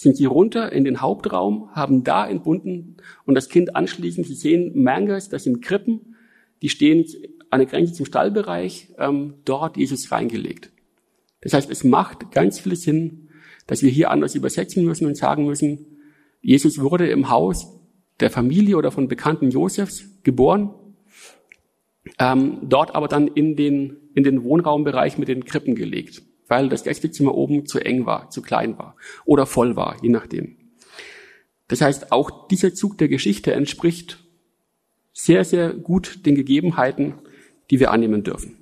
sind 0.00 0.16
sie 0.16 0.24
runter 0.24 0.72
in 0.72 0.84
den 0.84 1.02
Hauptraum, 1.02 1.68
haben 1.74 2.04
da 2.04 2.26
entbunden 2.26 2.96
und 3.26 3.34
das 3.34 3.50
Kind 3.50 3.76
anschließend, 3.76 4.26
Sie 4.26 4.34
sehen 4.34 4.82
Mangers, 4.82 5.28
das 5.28 5.44
sind 5.44 5.60
Krippen, 5.60 6.16
die 6.62 6.70
stehen 6.70 7.04
an 7.50 7.60
der 7.60 7.68
Grenze 7.68 7.92
zum 7.92 8.06
Stallbereich, 8.06 8.88
ähm, 8.98 9.34
dort 9.44 9.76
Jesus 9.76 10.10
reingelegt. 10.10 10.70
Das 11.42 11.52
heißt, 11.52 11.70
es 11.70 11.84
macht 11.84 12.30
ganz 12.30 12.60
viel 12.60 12.76
Sinn, 12.76 13.28
dass 13.66 13.82
wir 13.82 13.90
hier 13.90 14.10
anders 14.10 14.34
übersetzen 14.34 14.86
müssen 14.86 15.04
und 15.04 15.18
sagen 15.18 15.44
müssen, 15.44 15.84
Jesus 16.40 16.80
wurde 16.80 17.08
im 17.08 17.28
Haus 17.28 17.78
der 18.20 18.30
Familie 18.30 18.78
oder 18.78 18.92
von 18.92 19.06
Bekannten 19.06 19.50
Josefs 19.50 20.22
geboren, 20.22 20.70
ähm, 22.18 22.58
dort 22.62 22.94
aber 22.94 23.08
dann 23.08 23.28
in 23.28 23.56
den, 23.56 23.96
in 24.14 24.24
den 24.24 24.42
Wohnraumbereich 24.44 25.18
mit 25.18 25.28
den 25.28 25.44
Krippen 25.44 25.74
gelegt 25.74 26.22
weil 26.50 26.68
das 26.68 26.82
Gästezimmer 26.82 27.34
oben 27.34 27.64
zu 27.64 27.78
eng 27.78 28.04
war, 28.06 28.28
zu 28.28 28.42
klein 28.42 28.76
war 28.76 28.96
oder 29.24 29.46
voll 29.46 29.76
war, 29.76 29.96
je 30.02 30.10
nachdem. 30.10 30.56
Das 31.68 31.80
heißt, 31.80 32.10
auch 32.10 32.48
dieser 32.48 32.74
Zug 32.74 32.98
der 32.98 33.08
Geschichte 33.08 33.52
entspricht 33.52 34.18
sehr, 35.12 35.44
sehr 35.44 35.72
gut 35.72 36.26
den 36.26 36.34
Gegebenheiten, 36.34 37.14
die 37.70 37.78
wir 37.78 37.92
annehmen 37.92 38.24
dürfen. 38.24 38.58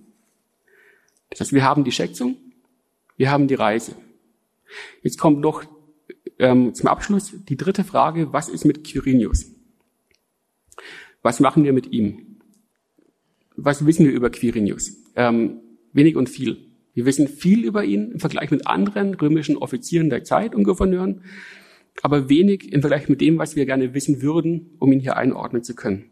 Das 1.31 1.41
heißt, 1.41 1.55
wir 1.55 1.65
haben 1.65 1.85
die 1.85 1.93
Schätzung, 1.93 2.37
wir 3.17 3.31
haben 3.31 3.49
die 3.49 3.55
Reise. 3.55 3.97
Jetzt 5.03 5.19
kommt 5.19 5.41
noch 5.41 5.65
ähm, 6.39 6.75
zum 6.75 6.89
Abschluss 6.89 7.33
die 7.49 7.57
dritte 7.57 7.85
Frage, 7.85 8.35
was 8.35 8.51
ist 8.51 8.67
mit 8.67 8.85
Quirinius? 8.85 9.47
Was 11.23 11.41
machen 11.41 11.65
wir 11.65 11.73
mit 11.73 11.91
ihm? 11.91 12.28
Was 13.61 13.85
wissen 13.85 14.07
wir 14.07 14.13
über 14.13 14.31
Quirinius? 14.31 14.93
Ähm, 15.17 15.61
wenig 15.93 16.15
und 16.15 16.29
viel. 16.29 16.59
Wir 16.95 17.07
wissen 17.07 17.27
viel 17.27 17.65
über 17.65 17.83
ihn 17.85 18.13
im 18.13 18.21
Vergleich 18.21 18.53
mit 18.53 18.69
anderen 18.69 19.15
römischen 19.15 19.57
Offizieren 19.57 20.11
der 20.11 20.23
Zeit 20.23 20.55
und 20.55 20.63
Gouverneuren, 20.63 21.23
aber 22.03 22.29
wenig 22.29 22.73
im 22.73 22.83
Vergleich 22.83 23.09
mit 23.09 23.21
dem, 23.21 23.37
was 23.39 23.57
wir 23.57 23.67
gerne 23.67 23.95
wissen 23.95 24.23
würden, 24.23 24.77
um 24.79 24.93
ihn 24.93 25.01
hier 25.01 25.17
einordnen 25.17 25.65
zu 25.65 25.75
können. 25.75 26.05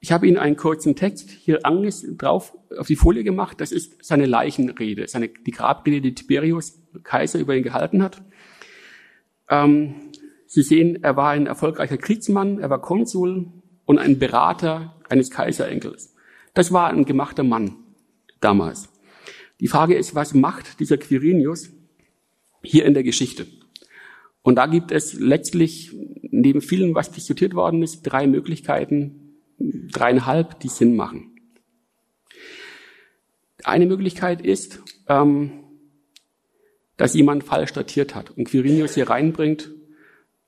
Ich 0.00 0.10
habe 0.10 0.26
Ihnen 0.26 0.38
einen 0.38 0.56
kurzen 0.56 0.96
Text 0.96 1.28
hier 1.28 1.58
drauf 1.58 2.56
auf 2.74 2.86
die 2.86 2.96
Folie 2.96 3.24
gemacht. 3.24 3.60
Das 3.60 3.72
ist 3.72 4.02
seine 4.02 4.24
Leichenrede, 4.24 5.06
seine, 5.06 5.28
die 5.28 5.50
Grabrede, 5.50 6.00
die 6.00 6.14
Tiberius, 6.14 6.80
Kaiser, 7.02 7.38
über 7.38 7.54
ihn 7.54 7.62
gehalten 7.62 8.02
hat. 8.02 8.22
Ähm, 9.50 9.96
Sie 10.46 10.62
sehen, 10.62 11.04
er 11.04 11.16
war 11.16 11.32
ein 11.32 11.46
erfolgreicher 11.46 11.98
Kriegsmann, 11.98 12.58
er 12.58 12.70
war 12.70 12.80
Konsul 12.80 13.48
und 13.84 13.98
ein 13.98 14.18
Berater 14.18 14.96
eines 15.10 15.30
Kaiserenkels. 15.30 16.14
Das 16.54 16.72
war 16.72 16.88
ein 16.88 17.04
gemachter 17.04 17.44
Mann 17.44 17.76
damals. 18.40 18.88
Die 19.60 19.68
Frage 19.68 19.94
ist, 19.94 20.14
was 20.14 20.34
macht 20.34 20.80
dieser 20.80 20.96
Quirinius 20.96 21.70
hier 22.62 22.84
in 22.86 22.94
der 22.94 23.02
Geschichte? 23.02 23.46
Und 24.42 24.56
da 24.56 24.66
gibt 24.66 24.90
es 24.90 25.12
letztlich, 25.14 25.94
neben 26.22 26.62
vielem, 26.62 26.94
was 26.94 27.12
diskutiert 27.12 27.54
worden 27.54 27.82
ist, 27.82 28.02
drei 28.02 28.26
Möglichkeiten, 28.26 29.36
dreieinhalb, 29.58 30.58
die 30.60 30.68
Sinn 30.68 30.96
machen. 30.96 31.36
Eine 33.62 33.84
Möglichkeit 33.86 34.40
ist, 34.40 34.82
ähm, 35.08 35.64
dass 36.96 37.14
jemand 37.14 37.44
falsch 37.44 37.72
datiert 37.72 38.14
hat 38.14 38.30
und 38.30 38.44
Quirinius 38.44 38.94
hier 38.94 39.10
reinbringt, 39.10 39.70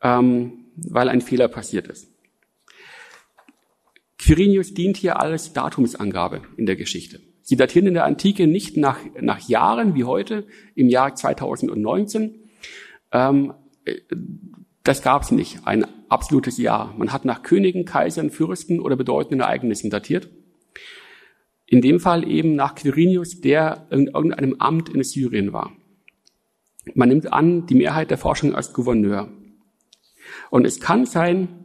ähm, 0.00 0.64
weil 0.76 1.10
ein 1.10 1.20
Fehler 1.20 1.48
passiert 1.48 1.88
ist. 1.88 2.11
Quirinius 4.22 4.72
dient 4.72 4.96
hier 4.96 5.18
als 5.18 5.52
Datumsangabe 5.52 6.42
in 6.56 6.66
der 6.66 6.76
Geschichte. 6.76 7.20
Sie 7.42 7.56
datieren 7.56 7.88
in 7.88 7.94
der 7.94 8.04
Antike 8.04 8.46
nicht 8.46 8.76
nach, 8.76 9.00
nach 9.20 9.40
Jahren 9.48 9.96
wie 9.96 10.04
heute 10.04 10.46
im 10.76 10.88
Jahr 10.88 11.16
2019. 11.16 12.36
Ähm, 13.10 13.52
das 14.84 15.02
gab 15.02 15.22
es 15.22 15.32
nicht, 15.32 15.66
ein 15.66 15.84
absolutes 16.08 16.56
Jahr. 16.58 16.94
Man 16.96 17.12
hat 17.12 17.24
nach 17.24 17.42
Königen, 17.42 17.84
Kaisern, 17.84 18.30
Fürsten 18.30 18.78
oder 18.78 18.94
bedeutenden 18.94 19.40
Ereignissen 19.40 19.90
datiert. 19.90 20.30
In 21.66 21.80
dem 21.80 21.98
Fall 21.98 22.28
eben 22.28 22.54
nach 22.54 22.76
Quirinius, 22.76 23.40
der 23.40 23.88
in 23.90 24.06
irgendeinem 24.06 24.54
Amt 24.60 24.88
in 24.88 25.02
Syrien 25.02 25.52
war. 25.52 25.72
Man 26.94 27.08
nimmt 27.08 27.32
an, 27.32 27.66
die 27.66 27.74
Mehrheit 27.74 28.12
der 28.12 28.18
Forschung 28.18 28.54
als 28.54 28.72
Gouverneur. 28.72 29.32
Und 30.50 30.64
es 30.64 30.78
kann 30.78 31.06
sein, 31.06 31.61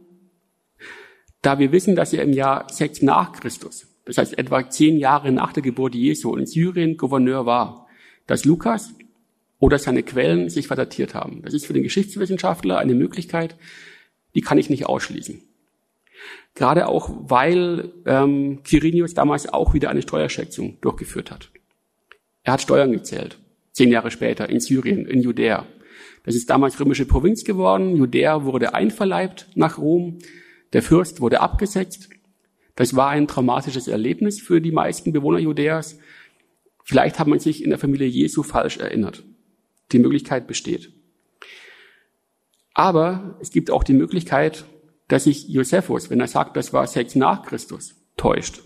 da 1.42 1.58
wir 1.58 1.72
wissen, 1.72 1.96
dass 1.96 2.12
er 2.12 2.22
im 2.22 2.32
Jahr 2.32 2.66
6 2.70 3.02
nach 3.02 3.32
Christus, 3.32 3.86
das 4.04 4.18
heißt 4.18 4.38
etwa 4.38 4.68
zehn 4.68 4.98
Jahre 4.98 5.32
nach 5.32 5.52
der 5.52 5.62
Geburt 5.62 5.94
Jesu 5.94 6.34
in 6.36 6.46
Syrien 6.46 6.96
Gouverneur 6.96 7.46
war, 7.46 7.86
dass 8.26 8.44
Lukas 8.44 8.94
oder 9.58 9.78
seine 9.78 10.02
Quellen 10.02 10.50
sich 10.50 10.66
verdatiert 10.66 11.14
haben. 11.14 11.42
Das 11.42 11.54
ist 11.54 11.66
für 11.66 11.72
den 11.72 11.82
Geschichtswissenschaftler 11.82 12.78
eine 12.78 12.94
Möglichkeit, 12.94 13.56
die 14.34 14.40
kann 14.40 14.58
ich 14.58 14.70
nicht 14.70 14.86
ausschließen. 14.86 15.42
Gerade 16.54 16.88
auch, 16.88 17.10
weil 17.22 17.92
ähm, 18.06 18.62
Quirinius 18.64 19.14
damals 19.14 19.52
auch 19.52 19.74
wieder 19.74 19.90
eine 19.90 20.02
Steuerschätzung 20.02 20.78
durchgeführt 20.80 21.30
hat. 21.30 21.50
Er 22.42 22.54
hat 22.54 22.62
Steuern 22.62 22.92
gezählt, 22.92 23.38
zehn 23.72 23.90
Jahre 23.90 24.10
später 24.10 24.48
in 24.48 24.60
Syrien, 24.60 25.06
in 25.06 25.20
Judäa. 25.20 25.66
Das 26.24 26.34
ist 26.34 26.50
damals 26.50 26.78
römische 26.80 27.06
Provinz 27.06 27.44
geworden. 27.44 27.96
Judäa 27.96 28.44
wurde 28.44 28.74
einverleibt 28.74 29.48
nach 29.54 29.78
Rom. 29.78 30.18
Der 30.72 30.82
Fürst 30.82 31.20
wurde 31.20 31.40
abgesetzt. 31.40 32.10
Das 32.76 32.94
war 32.94 33.08
ein 33.08 33.26
traumatisches 33.26 33.88
Erlebnis 33.88 34.40
für 34.40 34.60
die 34.60 34.72
meisten 34.72 35.12
Bewohner 35.12 35.38
Judäas. 35.38 35.98
Vielleicht 36.84 37.18
hat 37.18 37.26
man 37.26 37.40
sich 37.40 37.62
in 37.62 37.70
der 37.70 37.78
Familie 37.78 38.06
Jesu 38.06 38.42
falsch 38.42 38.78
erinnert. 38.78 39.24
Die 39.92 39.98
Möglichkeit 39.98 40.46
besteht. 40.46 40.92
Aber 42.74 43.36
es 43.40 43.50
gibt 43.50 43.70
auch 43.70 43.82
die 43.82 43.94
Möglichkeit, 43.94 44.64
dass 45.08 45.24
sich 45.24 45.48
Josephus, 45.48 46.10
wenn 46.10 46.20
er 46.20 46.28
sagt, 46.28 46.56
das 46.56 46.72
war 46.72 46.86
sechs 46.86 47.14
nach 47.14 47.42
Christus, 47.42 47.94
täuscht. 48.16 48.62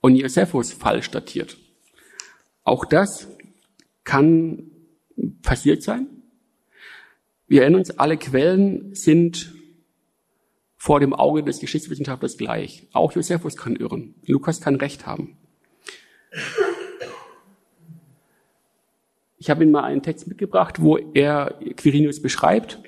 Und 0.00 0.16
Josephus 0.16 0.72
falsch 0.72 1.10
datiert. 1.10 1.56
Auch 2.64 2.84
das 2.84 3.28
kann 4.04 4.70
passiert 5.42 5.82
sein. 5.82 6.08
Wir 7.46 7.62
erinnern 7.62 7.80
uns, 7.80 7.98
alle 7.98 8.18
Quellen 8.18 8.94
sind 8.94 9.54
vor 10.78 11.00
dem 11.00 11.12
Auge 11.12 11.42
des 11.42 11.58
Geschichtswissenschaftlers 11.58 12.38
gleich. 12.38 12.86
Auch 12.92 13.12
Josephus 13.12 13.56
kann 13.56 13.76
irren. 13.76 14.14
Lukas 14.24 14.60
kann 14.60 14.76
Recht 14.76 15.06
haben. 15.06 15.36
Ich 19.38 19.50
habe 19.50 19.64
Ihnen 19.64 19.72
mal 19.72 19.84
einen 19.84 20.02
Text 20.02 20.28
mitgebracht, 20.28 20.80
wo 20.80 20.96
er 20.96 21.58
Quirinius 21.76 22.22
beschreibt. 22.22 22.80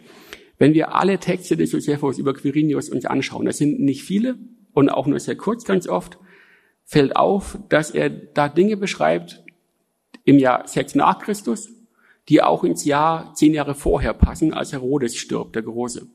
Wenn 0.56 0.72
wir 0.72 0.94
alle 0.94 1.18
Texte 1.18 1.56
des 1.56 1.72
Josephus 1.72 2.18
über 2.18 2.32
Quirinius 2.32 2.90
uns 2.90 3.06
anschauen, 3.06 3.44
das 3.44 3.58
sind 3.58 3.80
nicht 3.80 4.04
viele 4.04 4.38
und 4.72 4.88
auch 4.88 5.06
nur 5.06 5.18
sehr 5.18 5.36
kurz 5.36 5.64
ganz 5.64 5.88
oft, 5.88 6.18
fällt 6.84 7.16
auf, 7.16 7.58
dass 7.68 7.90
er 7.90 8.08
da 8.08 8.48
Dinge 8.48 8.76
beschreibt 8.76 9.42
im 10.24 10.38
Jahr 10.38 10.66
6 10.66 10.94
nach 10.94 11.18
Christus, 11.18 11.70
die 12.28 12.42
auch 12.42 12.62
ins 12.62 12.84
Jahr 12.84 13.34
zehn 13.34 13.54
Jahre 13.54 13.74
vorher 13.74 14.14
passen, 14.14 14.52
als 14.52 14.72
Herodes 14.72 15.16
stirbt, 15.16 15.56
der 15.56 15.62
Große. 15.62 16.06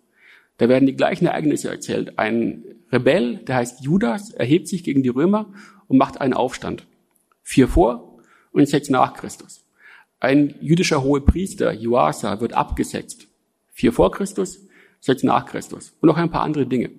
Da 0.57 0.69
werden 0.69 0.85
die 0.85 0.95
gleichen 0.95 1.25
Ereignisse 1.25 1.69
erzählt. 1.69 2.17
Ein 2.17 2.63
Rebell, 2.91 3.37
der 3.37 3.55
heißt 3.57 3.83
Judas, 3.83 4.31
erhebt 4.31 4.67
sich 4.67 4.83
gegen 4.83 5.03
die 5.03 5.09
Römer 5.09 5.53
und 5.87 5.97
macht 5.97 6.21
einen 6.21 6.33
Aufstand. 6.33 6.87
Vier 7.43 7.67
vor 7.67 8.19
und 8.51 8.67
sechs 8.67 8.89
nach 8.89 9.13
Christus. 9.13 9.65
Ein 10.19 10.55
jüdischer 10.61 11.03
Hohepriester, 11.03 11.73
Joasa, 11.73 12.39
wird 12.39 12.53
abgesetzt. 12.53 13.27
Vier 13.71 13.91
vor 13.91 14.11
Christus, 14.11 14.65
sechs 15.01 15.23
nach 15.23 15.45
Christus. 15.45 15.93
Und 15.99 16.07
noch 16.07 16.17
ein 16.17 16.31
paar 16.31 16.43
andere 16.43 16.65
Dinge. 16.65 16.89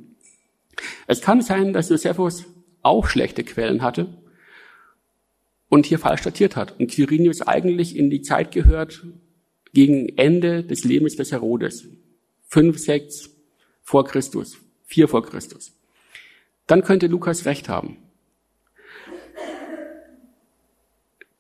Es 1.07 1.23
kann 1.23 1.41
sein, 1.41 1.73
dass 1.73 1.89
Josephus 1.89 2.45
auch 2.83 3.07
schlechte 3.07 3.43
Quellen 3.43 3.83
hatte 3.83 4.19
und 5.69 5.87
hier 5.87 5.99
falsch 5.99 6.23
datiert 6.23 6.57
hat. 6.57 6.79
Und 6.79 6.91
Quirinius 6.91 7.43
eigentlich 7.43 7.97
in 7.97 8.11
die 8.11 8.23
Zeit 8.23 8.53
gehört 8.53 9.05
gegen 9.73 10.11
Ende 10.17 10.63
des 10.63 10.85
Lebens 10.85 11.17
des 11.17 11.33
Herodes. 11.33 11.89
Fünf, 12.49 12.79
sechs 12.79 13.36
vor 13.87 14.05
Christus, 14.05 14.59
vier 14.85 15.07
vor 15.07 15.25
Christus. 15.25 15.73
Dann 16.67 16.83
könnte 16.83 17.07
Lukas 17.07 17.45
recht 17.45 17.69
haben. 17.69 17.99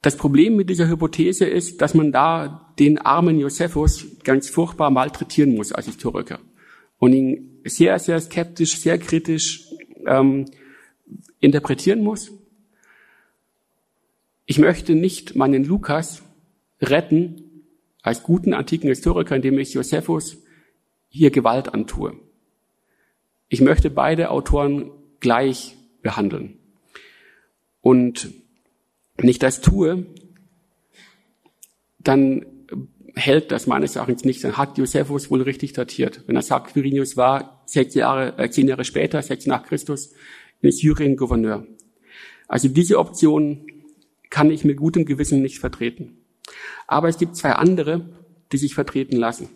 Das 0.00 0.16
Problem 0.16 0.54
mit 0.54 0.70
dieser 0.70 0.86
Hypothese 0.88 1.44
ist, 1.44 1.82
dass 1.82 1.92
man 1.94 2.12
da 2.12 2.72
den 2.78 2.98
armen 2.98 3.40
Josephus 3.40 4.06
ganz 4.22 4.48
furchtbar 4.48 4.90
malträtieren 4.90 5.56
muss 5.56 5.72
als 5.72 5.86
Historiker 5.86 6.38
und 7.00 7.14
ihn 7.14 7.60
sehr, 7.64 7.98
sehr 7.98 8.20
skeptisch, 8.20 8.78
sehr 8.78 8.98
kritisch 8.98 9.68
ähm, 10.06 10.44
interpretieren 11.40 12.04
muss. 12.04 12.30
Ich 14.44 14.60
möchte 14.60 14.94
nicht 14.94 15.34
meinen 15.34 15.64
Lukas 15.64 16.22
retten 16.80 17.64
als 18.02 18.22
guten 18.22 18.54
antiken 18.54 18.88
Historiker, 18.88 19.34
indem 19.34 19.58
ich 19.58 19.74
Josephus 19.74 20.38
hier 21.08 21.32
Gewalt 21.32 21.74
antue. 21.74 22.20
Ich 23.48 23.60
möchte 23.60 23.90
beide 23.90 24.30
Autoren 24.30 24.90
gleich 25.20 25.76
behandeln. 26.02 26.58
Und 27.80 28.30
wenn 29.16 29.28
ich 29.28 29.38
das 29.38 29.60
tue, 29.60 30.06
dann 31.98 32.46
hält 33.14 33.50
das 33.50 33.66
meines 33.66 33.96
Erachtens 33.96 34.24
nicht. 34.24 34.44
Dann 34.44 34.56
hat 34.56 34.78
Josephus 34.78 35.30
wohl 35.30 35.42
richtig 35.42 35.72
datiert. 35.72 36.22
Wenn 36.26 36.36
er 36.36 36.42
sagt, 36.42 36.72
Quirinius 36.72 37.16
war 37.16 37.62
sechs 37.66 37.94
Jahre, 37.94 38.38
äh, 38.38 38.50
zehn 38.50 38.68
Jahre 38.68 38.84
später, 38.84 39.22
sechs 39.22 39.46
nach 39.46 39.64
Christus, 39.64 40.12
in 40.60 40.70
Syrien 40.70 41.16
Gouverneur. 41.16 41.66
Also 42.46 42.68
diese 42.68 42.98
Option 42.98 43.66
kann 44.30 44.50
ich 44.50 44.64
mit 44.64 44.76
gutem 44.76 45.04
Gewissen 45.04 45.42
nicht 45.42 45.58
vertreten. 45.58 46.18
Aber 46.86 47.08
es 47.08 47.18
gibt 47.18 47.36
zwei 47.36 47.52
andere, 47.52 48.10
die 48.52 48.58
sich 48.58 48.74
vertreten 48.74 49.16
lassen. 49.16 49.48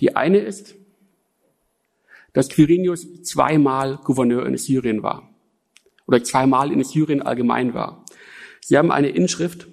Die 0.00 0.14
eine 0.14 0.38
ist, 0.38 0.74
dass 2.32 2.48
Quirinius 2.48 3.22
zweimal 3.22 3.98
Gouverneur 4.04 4.46
in 4.46 4.56
Syrien 4.56 5.02
war. 5.02 5.28
Oder 6.06 6.24
zweimal 6.24 6.72
in 6.72 6.82
Syrien 6.84 7.22
allgemein 7.22 7.74
war. 7.74 8.04
Sie 8.60 8.78
haben 8.78 8.90
eine 8.90 9.08
Inschrift, 9.08 9.68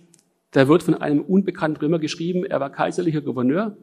da 0.52 0.68
wird 0.68 0.84
von 0.84 0.96
einem 0.96 1.22
unbekannten 1.22 1.78
Römer 1.78 2.00
geschrieben, 2.00 2.44
er 2.44 2.60
war 2.60 2.72
kaiserlicher 2.72 3.22
Gouverneur, 3.22 3.78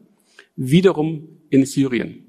wiederum 0.56 1.28
in 1.50 1.64
Syrien. 1.64 2.26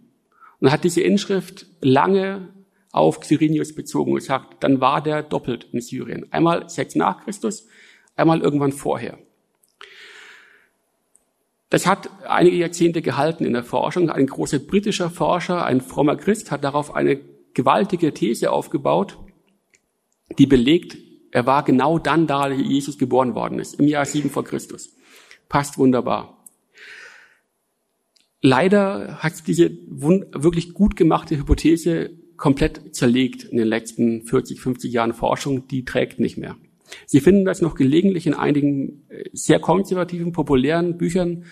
Und 0.59 0.71
hat 0.71 0.83
diese 0.83 1.01
Inschrift 1.01 1.67
lange 1.81 2.53
auf 2.91 3.19
Quirinius 3.19 3.75
bezogen 3.75 4.13
und 4.13 4.23
sagt, 4.23 4.63
dann 4.63 4.81
war 4.81 5.01
der 5.01 5.23
doppelt 5.23 5.67
in 5.71 5.81
Syrien. 5.81 6.31
Einmal 6.31 6.69
sechs 6.69 6.95
nach 6.95 7.23
Christus, 7.23 7.67
einmal 8.15 8.41
irgendwann 8.41 8.71
vorher. 8.71 9.19
Das 11.69 11.85
hat 11.85 12.09
einige 12.25 12.55
Jahrzehnte 12.55 13.01
gehalten 13.01 13.45
in 13.45 13.53
der 13.53 13.63
Forschung. 13.63 14.09
Ein 14.09 14.27
großer 14.27 14.59
britischer 14.59 15.09
Forscher, 15.09 15.65
ein 15.65 15.81
frommer 15.81 16.15
Christ, 16.15 16.49
hat 16.49 16.63
darauf 16.63 16.95
eine 16.95 17.19
gewaltige 17.53 18.13
These 18.13 18.51
aufgebaut, 18.51 19.17
die 20.37 20.45
belegt, 20.45 20.97
er 21.31 21.45
war 21.45 21.63
genau 21.63 21.99
dann 21.99 22.27
da, 22.27 22.41
als 22.41 22.61
Jesus 22.61 22.97
geboren 22.97 23.35
worden 23.35 23.59
ist, 23.59 23.79
im 23.79 23.87
Jahr 23.87 24.05
7 24.05 24.29
vor 24.29 24.43
Christus. 24.43 24.95
Passt 25.49 25.77
wunderbar. 25.77 26.45
Leider 28.41 29.17
hat 29.17 29.47
diese 29.47 29.71
wirklich 29.87 30.73
gut 30.73 30.95
gemachte 30.95 31.37
Hypothese 31.37 32.11
komplett 32.37 32.95
zerlegt 32.95 33.43
in 33.43 33.57
den 33.57 33.67
letzten 33.67 34.23
40, 34.23 34.61
50 34.61 34.93
Jahren 34.93 35.13
Forschung. 35.13 35.67
Die 35.67 35.83
trägt 35.83 36.19
nicht 36.19 36.37
mehr. 36.37 36.55
Sie 37.05 37.19
finden 37.19 37.45
das 37.45 37.61
noch 37.61 37.75
gelegentlich 37.75 38.27
in 38.27 38.33
einigen 38.33 39.05
äh, 39.09 39.25
sehr 39.33 39.59
konservativen, 39.59 40.31
populären 40.31 40.97
Büchern. 40.97 41.45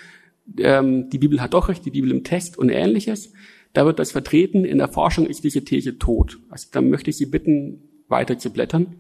Ähm, 0.57 1.09
die 1.09 1.19
Bibel 1.19 1.41
hat 1.41 1.53
doch 1.53 1.69
recht, 1.69 1.85
die 1.85 1.91
Bibel 1.91 2.11
im 2.11 2.23
Test 2.23 2.57
und 2.57 2.69
ähnliches. 2.69 3.33
Da 3.73 3.85
wird 3.85 3.99
das 3.99 4.11
vertreten. 4.11 4.65
In 4.65 4.77
der 4.77 4.87
Forschung 4.87 5.25
ist 5.25 5.43
diese 5.43 5.63
These 5.63 5.97
tot. 5.97 6.39
Also 6.49 6.69
da 6.71 6.81
möchte 6.81 7.09
ich 7.09 7.17
Sie 7.17 7.25
bitten, 7.25 7.81
weiter 8.07 8.37
zu 8.37 8.51
blättern. 8.51 8.95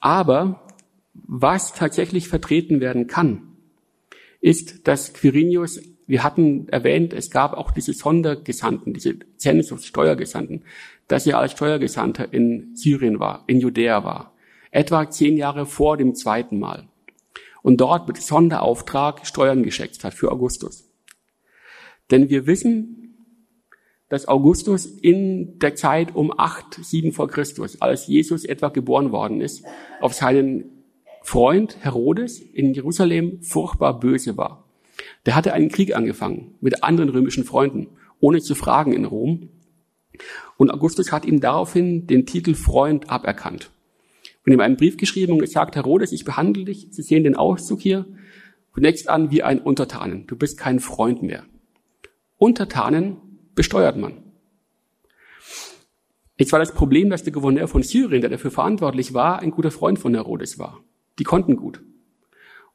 Aber 0.00 0.66
was 1.14 1.72
tatsächlich 1.72 2.28
vertreten 2.28 2.80
werden 2.80 3.06
kann, 3.06 3.56
ist, 4.40 4.86
dass 4.86 5.14
Quirinius, 5.14 5.80
wir 6.06 6.22
hatten 6.22 6.68
erwähnt, 6.68 7.14
es 7.14 7.30
gab 7.30 7.54
auch 7.54 7.70
diese 7.70 7.94
Sondergesandten, 7.94 8.92
diese 8.92 9.18
Zensus-Steuergesandten, 9.38 10.64
dass 11.08 11.26
er 11.26 11.38
als 11.38 11.52
Steuergesandter 11.52 12.32
in 12.32 12.76
Syrien 12.76 13.18
war, 13.18 13.44
in 13.46 13.58
Judäa 13.60 14.04
war 14.04 14.35
etwa 14.76 15.10
zehn 15.10 15.38
Jahre 15.38 15.64
vor 15.64 15.96
dem 15.96 16.14
zweiten 16.14 16.58
Mal. 16.58 16.86
Und 17.62 17.80
dort 17.80 18.06
mit 18.06 18.18
Sonderauftrag 18.18 19.26
Steuern 19.26 19.62
geschätzt 19.62 20.04
hat 20.04 20.12
für 20.12 20.30
Augustus. 20.30 20.84
Denn 22.10 22.28
wir 22.28 22.46
wissen, 22.46 23.14
dass 24.10 24.28
Augustus 24.28 24.84
in 24.84 25.58
der 25.58 25.74
Zeit 25.76 26.14
um 26.14 26.30
acht, 26.38 26.74
sieben 26.84 27.12
vor 27.12 27.26
Christus, 27.26 27.80
als 27.80 28.06
Jesus 28.06 28.44
etwa 28.44 28.68
geboren 28.68 29.12
worden 29.12 29.40
ist, 29.40 29.64
auf 30.00 30.12
seinen 30.12 30.84
Freund 31.22 31.78
Herodes 31.80 32.38
in 32.38 32.74
Jerusalem 32.74 33.42
furchtbar 33.42 33.98
böse 33.98 34.36
war. 34.36 34.68
Der 35.24 35.34
hatte 35.34 35.54
einen 35.54 35.70
Krieg 35.70 35.96
angefangen 35.96 36.54
mit 36.60 36.84
anderen 36.84 37.08
römischen 37.08 37.44
Freunden, 37.44 37.88
ohne 38.20 38.40
zu 38.40 38.54
fragen 38.54 38.92
in 38.92 39.06
Rom. 39.06 39.48
Und 40.58 40.70
Augustus 40.70 41.12
hat 41.12 41.24
ihm 41.24 41.40
daraufhin 41.40 42.06
den 42.06 42.26
Titel 42.26 42.54
Freund 42.54 43.10
aberkannt 43.10 43.70
und 44.46 44.52
ihm 44.52 44.60
einen 44.60 44.76
Brief 44.76 44.96
geschrieben 44.96 45.32
und 45.32 45.40
gesagt, 45.40 45.74
Herodes, 45.74 46.12
ich 46.12 46.24
behandle 46.24 46.64
dich, 46.64 46.88
Sie 46.90 47.02
sehen 47.02 47.24
den 47.24 47.34
Auszug 47.34 47.80
hier, 47.80 48.06
zunächst 48.72 49.08
an 49.08 49.30
wie 49.30 49.42
ein 49.42 49.60
Untertanen. 49.60 50.26
Du 50.28 50.36
bist 50.36 50.56
kein 50.56 50.78
Freund 50.78 51.22
mehr. 51.22 51.44
Untertanen 52.38 53.16
besteuert 53.54 53.96
man. 53.96 54.22
Jetzt 56.38 56.52
war 56.52 56.58
das 56.58 56.74
Problem, 56.74 57.10
dass 57.10 57.24
der 57.24 57.32
Gouverneur 57.32 57.66
von 57.66 57.82
Syrien, 57.82 58.20
der 58.20 58.30
dafür 58.30 58.50
verantwortlich 58.50 59.14
war, 59.14 59.40
ein 59.40 59.50
guter 59.50 59.70
Freund 59.70 59.98
von 59.98 60.14
Herodes 60.14 60.58
war. 60.58 60.84
Die 61.18 61.24
konnten 61.24 61.56
gut. 61.56 61.80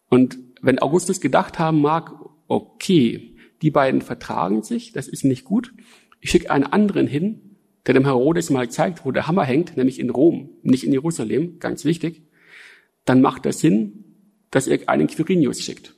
Und 0.10 0.40
wenn 0.62 0.80
Augustus 0.80 1.22
gedacht 1.22 1.58
haben 1.60 1.80
mag, 1.80 2.12
okay, 2.48 3.36
die 3.62 3.72
beiden 3.72 4.02
vertragen 4.02 4.64
sich, 4.64 4.92
das 4.92 5.08
ist 5.08 5.24
nicht 5.24 5.46
gut, 5.46 5.74
ich 6.20 6.32
schicke 6.32 6.50
einen 6.50 6.66
anderen 6.66 7.08
hin, 7.08 7.51
der 7.88 7.94
dem 7.94 8.06
Herodes 8.06 8.50
mal 8.50 8.70
zeigt, 8.70 9.06
wo 9.06 9.12
der 9.12 9.28
Hammer 9.28 9.44
hängt, 9.44 9.78
nämlich 9.78 10.00
in 10.00 10.10
Rom, 10.10 10.50
nicht 10.62 10.84
in 10.84 10.92
Jerusalem, 10.92 11.60
ganz 11.60 11.86
wichtig, 11.86 12.24
dann 13.06 13.22
macht 13.22 13.46
das 13.46 13.60
Sinn, 13.60 14.04
dass 14.52 14.68
er 14.68 14.88
einen 14.88 15.08
Quirinius 15.08 15.62
schickt. 15.62 15.96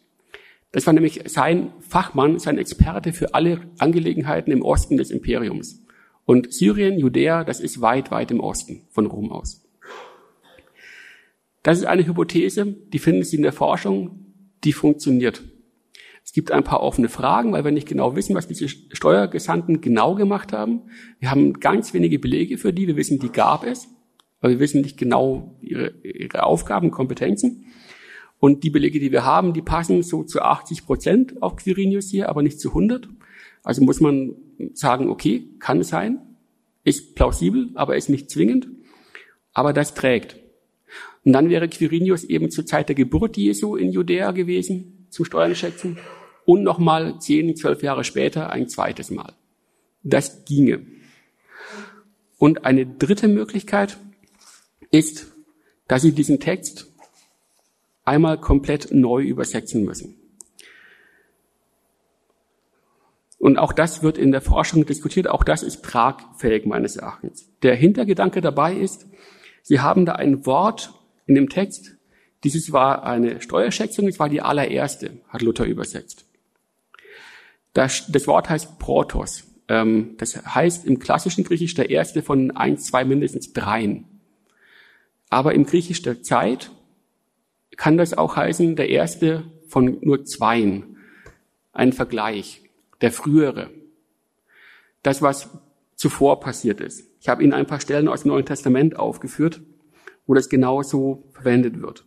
Das 0.71 0.87
war 0.87 0.93
nämlich 0.93 1.21
sein 1.25 1.71
Fachmann, 1.81 2.39
sein 2.39 2.57
Experte 2.57 3.13
für 3.13 3.35
alle 3.35 3.61
Angelegenheiten 3.77 4.51
im 4.51 4.63
Osten 4.63 4.97
des 4.97 5.11
Imperiums. 5.11 5.83
Und 6.25 6.53
Syrien, 6.53 6.97
Judäa, 6.97 7.43
das 7.43 7.59
ist 7.59 7.81
weit, 7.81 8.11
weit 8.11 8.31
im 8.31 8.39
Osten 8.39 8.81
von 8.89 9.05
Rom 9.05 9.31
aus. 9.31 9.63
Das 11.61 11.77
ist 11.77 11.85
eine 11.85 12.05
Hypothese, 12.05 12.65
die 12.65 12.99
finden 12.99 13.23
Sie 13.23 13.37
in 13.37 13.43
der 13.43 13.53
Forschung, 13.53 14.25
die 14.63 14.73
funktioniert. 14.73 15.43
Es 16.33 16.35
gibt 16.35 16.51
ein 16.51 16.63
paar 16.63 16.81
offene 16.81 17.09
Fragen, 17.09 17.53
weil 17.53 17.63
wir 17.63 17.71
nicht 17.71 17.87
genau 17.87 18.15
wissen, 18.15 18.33
was 18.33 18.47
diese 18.47 18.67
Steuergesandten 18.67 19.81
genau 19.81 20.15
gemacht 20.15 20.51
haben. 20.51 20.81
Wir 21.19 21.29
haben 21.29 21.59
ganz 21.59 21.93
wenige 21.93 22.17
Belege 22.17 22.57
für 22.57 22.73
die. 22.73 22.87
Wir 22.87 22.95
wissen, 22.95 23.19
die 23.19 23.31
gab 23.31 23.63
es, 23.63 23.87
aber 24.39 24.53
wir 24.53 24.59
wissen 24.59 24.81
nicht 24.81 24.97
genau 24.97 25.59
ihre, 25.61 25.89
ihre 26.01 26.41
Aufgaben, 26.41 26.89
Kompetenzen. 26.89 27.65
Und 28.39 28.63
die 28.63 28.71
Belege, 28.71 28.99
die 28.99 29.11
wir 29.11 29.25
haben, 29.25 29.53
die 29.53 29.61
passen 29.61 30.01
so 30.01 30.23
zu 30.23 30.41
80 30.41 30.87
Prozent 30.87 31.43
auf 31.43 31.55
Quirinius 31.57 32.09
hier, 32.09 32.29
aber 32.29 32.41
nicht 32.41 32.59
zu 32.59 32.69
100. 32.69 33.07
Also 33.61 33.83
muss 33.83 34.01
man 34.01 34.33
sagen, 34.73 35.09
okay, 35.09 35.49
kann 35.59 35.83
sein, 35.83 36.17
ist 36.83 37.13
plausibel, 37.13 37.69
aber 37.75 37.95
ist 37.95 38.09
nicht 38.09 38.31
zwingend, 38.31 38.69
aber 39.53 39.71
das 39.71 39.93
trägt. 39.93 40.37
Und 41.23 41.33
dann 41.33 41.51
wäre 41.51 41.69
Quirinius 41.69 42.23
eben 42.23 42.49
zur 42.49 42.65
Zeit 42.65 42.89
der 42.89 42.95
Geburt 42.95 43.37
Jesu 43.37 43.75
in 43.75 43.91
Judäa 43.91 44.31
gewesen, 44.31 45.05
zum 45.11 45.25
Steuern 45.25 45.53
schätzen, 45.53 45.99
und 46.45 46.63
nochmal 46.63 47.19
zehn, 47.19 47.55
zwölf 47.55 47.83
Jahre 47.83 48.03
später 48.03 48.51
ein 48.51 48.67
zweites 48.67 49.11
Mal. 49.11 49.33
Das 50.03 50.45
ginge. 50.45 50.85
Und 52.37 52.65
eine 52.65 52.85
dritte 52.85 53.27
Möglichkeit 53.27 53.97
ist, 54.91 55.27
dass 55.87 56.01
Sie 56.01 56.11
diesen 56.11 56.39
Text 56.39 56.91
einmal 58.03 58.39
komplett 58.39 58.91
neu 58.91 59.23
übersetzen 59.23 59.83
müssen. 59.83 60.15
Und 63.39 63.57
auch 63.57 63.73
das 63.73 64.03
wird 64.03 64.17
in 64.17 64.31
der 64.31 64.41
Forschung 64.41 64.85
diskutiert. 64.85 65.27
Auch 65.27 65.43
das 65.43 65.63
ist 65.63 65.83
tragfähig 65.83 66.65
meines 66.65 66.95
Erachtens. 66.95 67.49
Der 67.61 67.75
Hintergedanke 67.75 68.39
dabei 68.39 68.73
ist, 68.73 69.05
Sie 69.61 69.79
haben 69.79 70.05
da 70.05 70.13
ein 70.13 70.45
Wort 70.45 70.93
in 71.25 71.35
dem 71.35 71.49
Text. 71.49 71.97
Dieses 72.43 72.71
war 72.71 73.03
eine 73.03 73.41
Steuerschätzung. 73.41 74.07
Es 74.07 74.19
war 74.19 74.29
die 74.29 74.41
allererste, 74.41 75.21
hat 75.27 75.41
Luther 75.41 75.65
übersetzt. 75.65 76.25
Das, 77.73 78.05
das 78.11 78.27
Wort 78.27 78.49
heißt 78.49 78.79
Protos. 78.79 79.45
Ähm, 79.67 80.15
das 80.17 80.45
heißt 80.45 80.85
im 80.85 80.99
klassischen 80.99 81.43
Griechisch 81.43 81.73
der 81.73 81.89
erste 81.89 82.21
von 82.21 82.51
eins, 82.51 82.85
zwei, 82.85 83.03
mindestens 83.03 83.53
dreien. 83.53 84.05
Aber 85.29 85.53
im 85.53 85.65
Griechisch 85.65 86.01
der 86.01 86.21
Zeit 86.21 86.71
kann 87.75 87.97
das 87.97 88.13
auch 88.13 88.35
heißen 88.35 88.75
der 88.75 88.89
erste 88.89 89.43
von 89.67 89.97
nur 90.01 90.25
zweien. 90.25 90.97
Ein 91.71 91.91
Vergleich 91.91 92.61
der 93.01 93.11
frühere. 93.11 93.71
Das, 95.01 95.21
was 95.21 95.49
zuvor 95.95 96.39
passiert 96.39 96.79
ist. 96.81 97.07
Ich 97.19 97.29
habe 97.29 97.43
Ihnen 97.43 97.53
ein 97.53 97.65
paar 97.65 97.79
Stellen 97.79 98.07
aus 98.07 98.21
dem 98.23 98.29
Neuen 98.29 98.45
Testament 98.45 98.97
aufgeführt, 98.97 99.61
wo 100.27 100.33
das 100.33 100.49
genauso 100.49 101.23
verwendet 101.31 101.81
wird. 101.81 102.05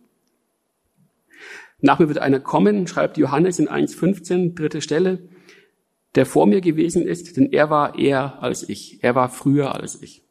Nach 1.79 1.99
mir 1.99 2.07
wird 2.07 2.19
einer 2.19 2.39
kommen, 2.39 2.87
schreibt 2.87 3.17
Johannes 3.17 3.59
in 3.59 3.67
1.15, 3.67 4.55
dritte 4.55 4.81
Stelle, 4.81 5.27
der 6.17 6.25
vor 6.25 6.47
mir 6.47 6.61
gewesen 6.61 7.05
ist, 7.05 7.37
denn 7.37 7.53
er 7.53 7.69
war 7.69 7.99
eher 7.99 8.41
als 8.41 8.67
ich. 8.67 9.03
Er 9.03 9.13
war 9.13 9.29
früher 9.29 9.75
als 9.75 10.01
ich. 10.01 10.23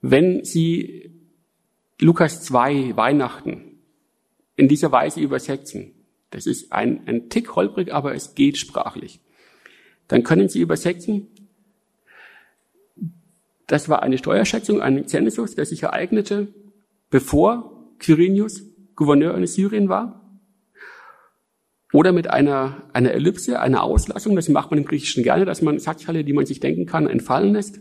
Wenn 0.00 0.44
Sie 0.44 1.10
Lukas 1.98 2.42
2 2.44 2.96
Weihnachten 2.96 3.80
in 4.54 4.68
dieser 4.68 4.92
Weise 4.92 5.20
übersetzen, 5.20 5.90
das 6.30 6.46
ist 6.46 6.72
ein, 6.72 7.08
ein 7.08 7.30
Tick 7.30 7.56
holprig, 7.56 7.92
aber 7.92 8.14
es 8.14 8.36
geht 8.36 8.56
sprachlich. 8.56 9.18
Dann 10.06 10.22
können 10.22 10.48
Sie 10.48 10.60
übersetzen, 10.60 11.26
das 13.66 13.88
war 13.88 14.04
eine 14.04 14.18
Steuerschätzung, 14.18 14.80
ein 14.80 15.08
Zensus, 15.08 15.56
der 15.56 15.66
sich 15.66 15.82
ereignete, 15.82 16.46
bevor 17.10 17.88
Quirinius 17.98 18.62
Gouverneur 18.94 19.36
in 19.36 19.48
Syrien 19.48 19.88
war. 19.88 20.29
Oder 21.92 22.12
mit 22.12 22.30
einer, 22.30 22.82
einer 22.92 23.12
Ellipse, 23.12 23.60
einer 23.60 23.82
Auslassung, 23.82 24.36
das 24.36 24.48
macht 24.48 24.70
man 24.70 24.78
im 24.78 24.84
Griechischen 24.84 25.24
gerne, 25.24 25.44
dass 25.44 25.60
man 25.60 25.78
Satzhalle, 25.78 26.24
die 26.24 26.32
man 26.32 26.46
sich 26.46 26.60
denken 26.60 26.86
kann, 26.86 27.08
entfallen 27.08 27.52
lässt. 27.52 27.80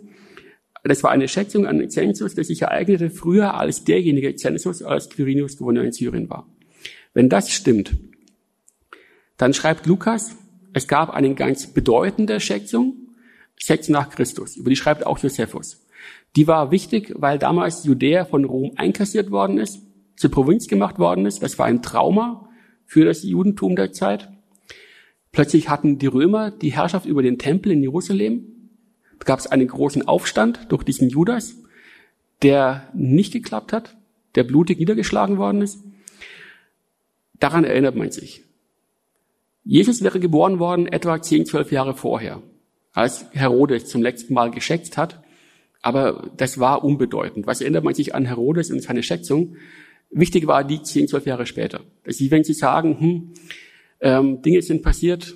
Das 0.84 1.04
war 1.04 1.12
eine 1.12 1.28
Schätzung, 1.28 1.68
ein 1.68 1.90
Zensus, 1.90 2.36
der 2.36 2.44
sich 2.44 2.64
ereignete 2.64 3.10
früher 3.10 3.54
als 3.54 3.84
derjenige 3.84 4.36
Zensus, 4.36 4.82
als 4.82 5.10
Quirinius 5.10 5.58
Gouverneur 5.58 5.84
in 5.84 5.92
Syrien 5.92 6.30
war. 6.30 6.48
Wenn 7.14 7.30
das 7.30 7.52
stimmt, 7.52 7.98
dann 9.38 9.54
schreibt 9.54 9.86
Lukas, 9.86 10.36
es 10.74 10.88
gab 10.88 11.10
eine 11.12 11.34
ganz 11.36 11.68
bedeutende 11.68 12.40
Schätzung, 12.40 12.96
sechs 13.60 13.90
nach 13.90 14.10
Christus. 14.10 14.56
Über 14.56 14.70
die 14.70 14.76
schreibt 14.76 15.06
auch 15.06 15.20
Josephus. 15.20 15.86
Die 16.36 16.48
war 16.48 16.72
wichtig, 16.72 17.14
weil 17.16 17.40
damals 17.40 17.84
Judäa 17.84 18.26
von 18.26 18.46
Rom 18.46 18.72
einkassiert 18.76 19.32
worden 19.32 19.58
ist, 19.58 19.82
zur 20.16 20.32
Provinz 20.32 20.68
gemacht 20.68 20.98
worden 21.00 21.26
ist. 21.26 21.44
Das 21.44 21.60
war 21.60 21.66
ein 21.66 21.82
Trauma 21.82 22.49
für 22.90 23.06
das 23.06 23.22
Judentum 23.22 23.76
der 23.76 23.92
Zeit. 23.92 24.30
Plötzlich 25.32 25.70
hatten 25.70 26.00
die 26.00 26.08
Römer 26.08 26.50
die 26.50 26.74
Herrschaft 26.74 27.06
über 27.06 27.22
den 27.22 27.38
Tempel 27.38 27.72
in 27.72 27.84
Jerusalem. 27.84 28.72
Da 29.20 29.26
gab 29.26 29.38
es 29.38 29.46
einen 29.46 29.68
großen 29.68 30.08
Aufstand 30.08 30.72
durch 30.72 30.84
diesen 30.84 31.08
Judas, 31.08 31.56
der 32.42 32.90
nicht 32.96 33.32
geklappt 33.32 33.74
hat, 33.74 33.96
der 34.34 34.44
blutig 34.44 34.80
niedergeschlagen 34.80 35.38
worden 35.38 35.62
ist. 35.62 35.84
Daran 37.40 37.64
erinnert 37.64 37.96
man 37.96 38.10
sich. 38.10 38.44
Jesus 39.64 40.02
wäre 40.02 40.20
geboren 40.20 40.58
worden 40.58 40.88
etwa 40.88 41.22
10, 41.22 41.46
12 41.46 41.72
Jahre 41.72 41.94
vorher, 41.94 42.42
als 42.94 43.28
Herodes 43.34 43.86
zum 43.86 44.02
letzten 44.02 44.34
Mal 44.34 44.50
geschätzt 44.50 44.98
hat. 44.98 45.22
Aber 45.84 46.32
das 46.38 46.60
war 46.60 46.84
unbedeutend. 46.84 47.46
Was 47.46 47.62
erinnert 47.62 47.84
man 47.84 47.94
sich 47.94 48.16
an 48.16 48.26
Herodes 48.26 48.72
und 48.72 48.82
seine 48.82 49.04
Schätzung? 49.04 49.58
Wichtig 50.12 50.48
war 50.48 50.64
die 50.64 50.82
10, 50.82 51.08
12 51.08 51.26
Jahre 51.26 51.46
später. 51.46 51.82
Also 52.06 52.30
wenn 52.32 52.44
Sie 52.44 52.54
sagen, 52.54 53.00
hm, 53.00 53.34
ähm, 54.02 54.42
Dinge 54.42 54.62
sind 54.62 54.82
passiert 54.82 55.36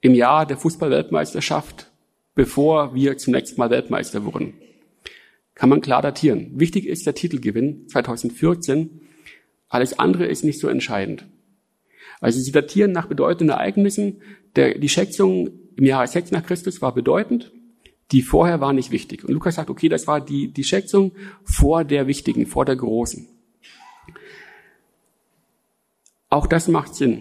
im 0.00 0.14
Jahr 0.14 0.46
der 0.46 0.56
Fußballweltmeisterschaft, 0.56 1.90
bevor 2.34 2.94
wir 2.94 3.18
zum 3.18 3.34
letzten 3.34 3.60
Mal 3.60 3.70
Weltmeister 3.70 4.24
wurden, 4.24 4.54
kann 5.54 5.68
man 5.68 5.80
klar 5.80 6.02
datieren. 6.02 6.52
Wichtig 6.54 6.86
ist 6.86 7.06
der 7.06 7.14
Titelgewinn 7.14 7.88
2014. 7.88 9.02
Alles 9.68 9.98
andere 9.98 10.26
ist 10.26 10.44
nicht 10.44 10.58
so 10.58 10.68
entscheidend. 10.68 11.26
Also 12.20 12.40
sie 12.40 12.52
datieren 12.52 12.92
nach 12.92 13.06
bedeutenden 13.06 13.50
Ereignissen. 13.50 14.22
Der, 14.56 14.78
die 14.78 14.88
Schätzung 14.88 15.50
im 15.76 15.84
Jahre 15.84 16.06
6 16.06 16.30
nach 16.30 16.44
Christus 16.44 16.80
war 16.80 16.94
bedeutend, 16.94 17.52
die 18.12 18.22
vorher 18.22 18.60
war 18.60 18.72
nicht 18.72 18.90
wichtig. 18.90 19.24
Und 19.24 19.32
Lukas 19.32 19.56
sagt, 19.56 19.70
okay, 19.70 19.88
das 19.88 20.06
war 20.06 20.20
die, 20.20 20.48
die 20.48 20.64
Schätzung 20.64 21.12
vor 21.44 21.84
der 21.84 22.06
wichtigen, 22.06 22.46
vor 22.46 22.64
der 22.64 22.76
großen. 22.76 23.28
Auch 26.32 26.46
das 26.46 26.66
macht 26.66 26.94
Sinn. 26.94 27.20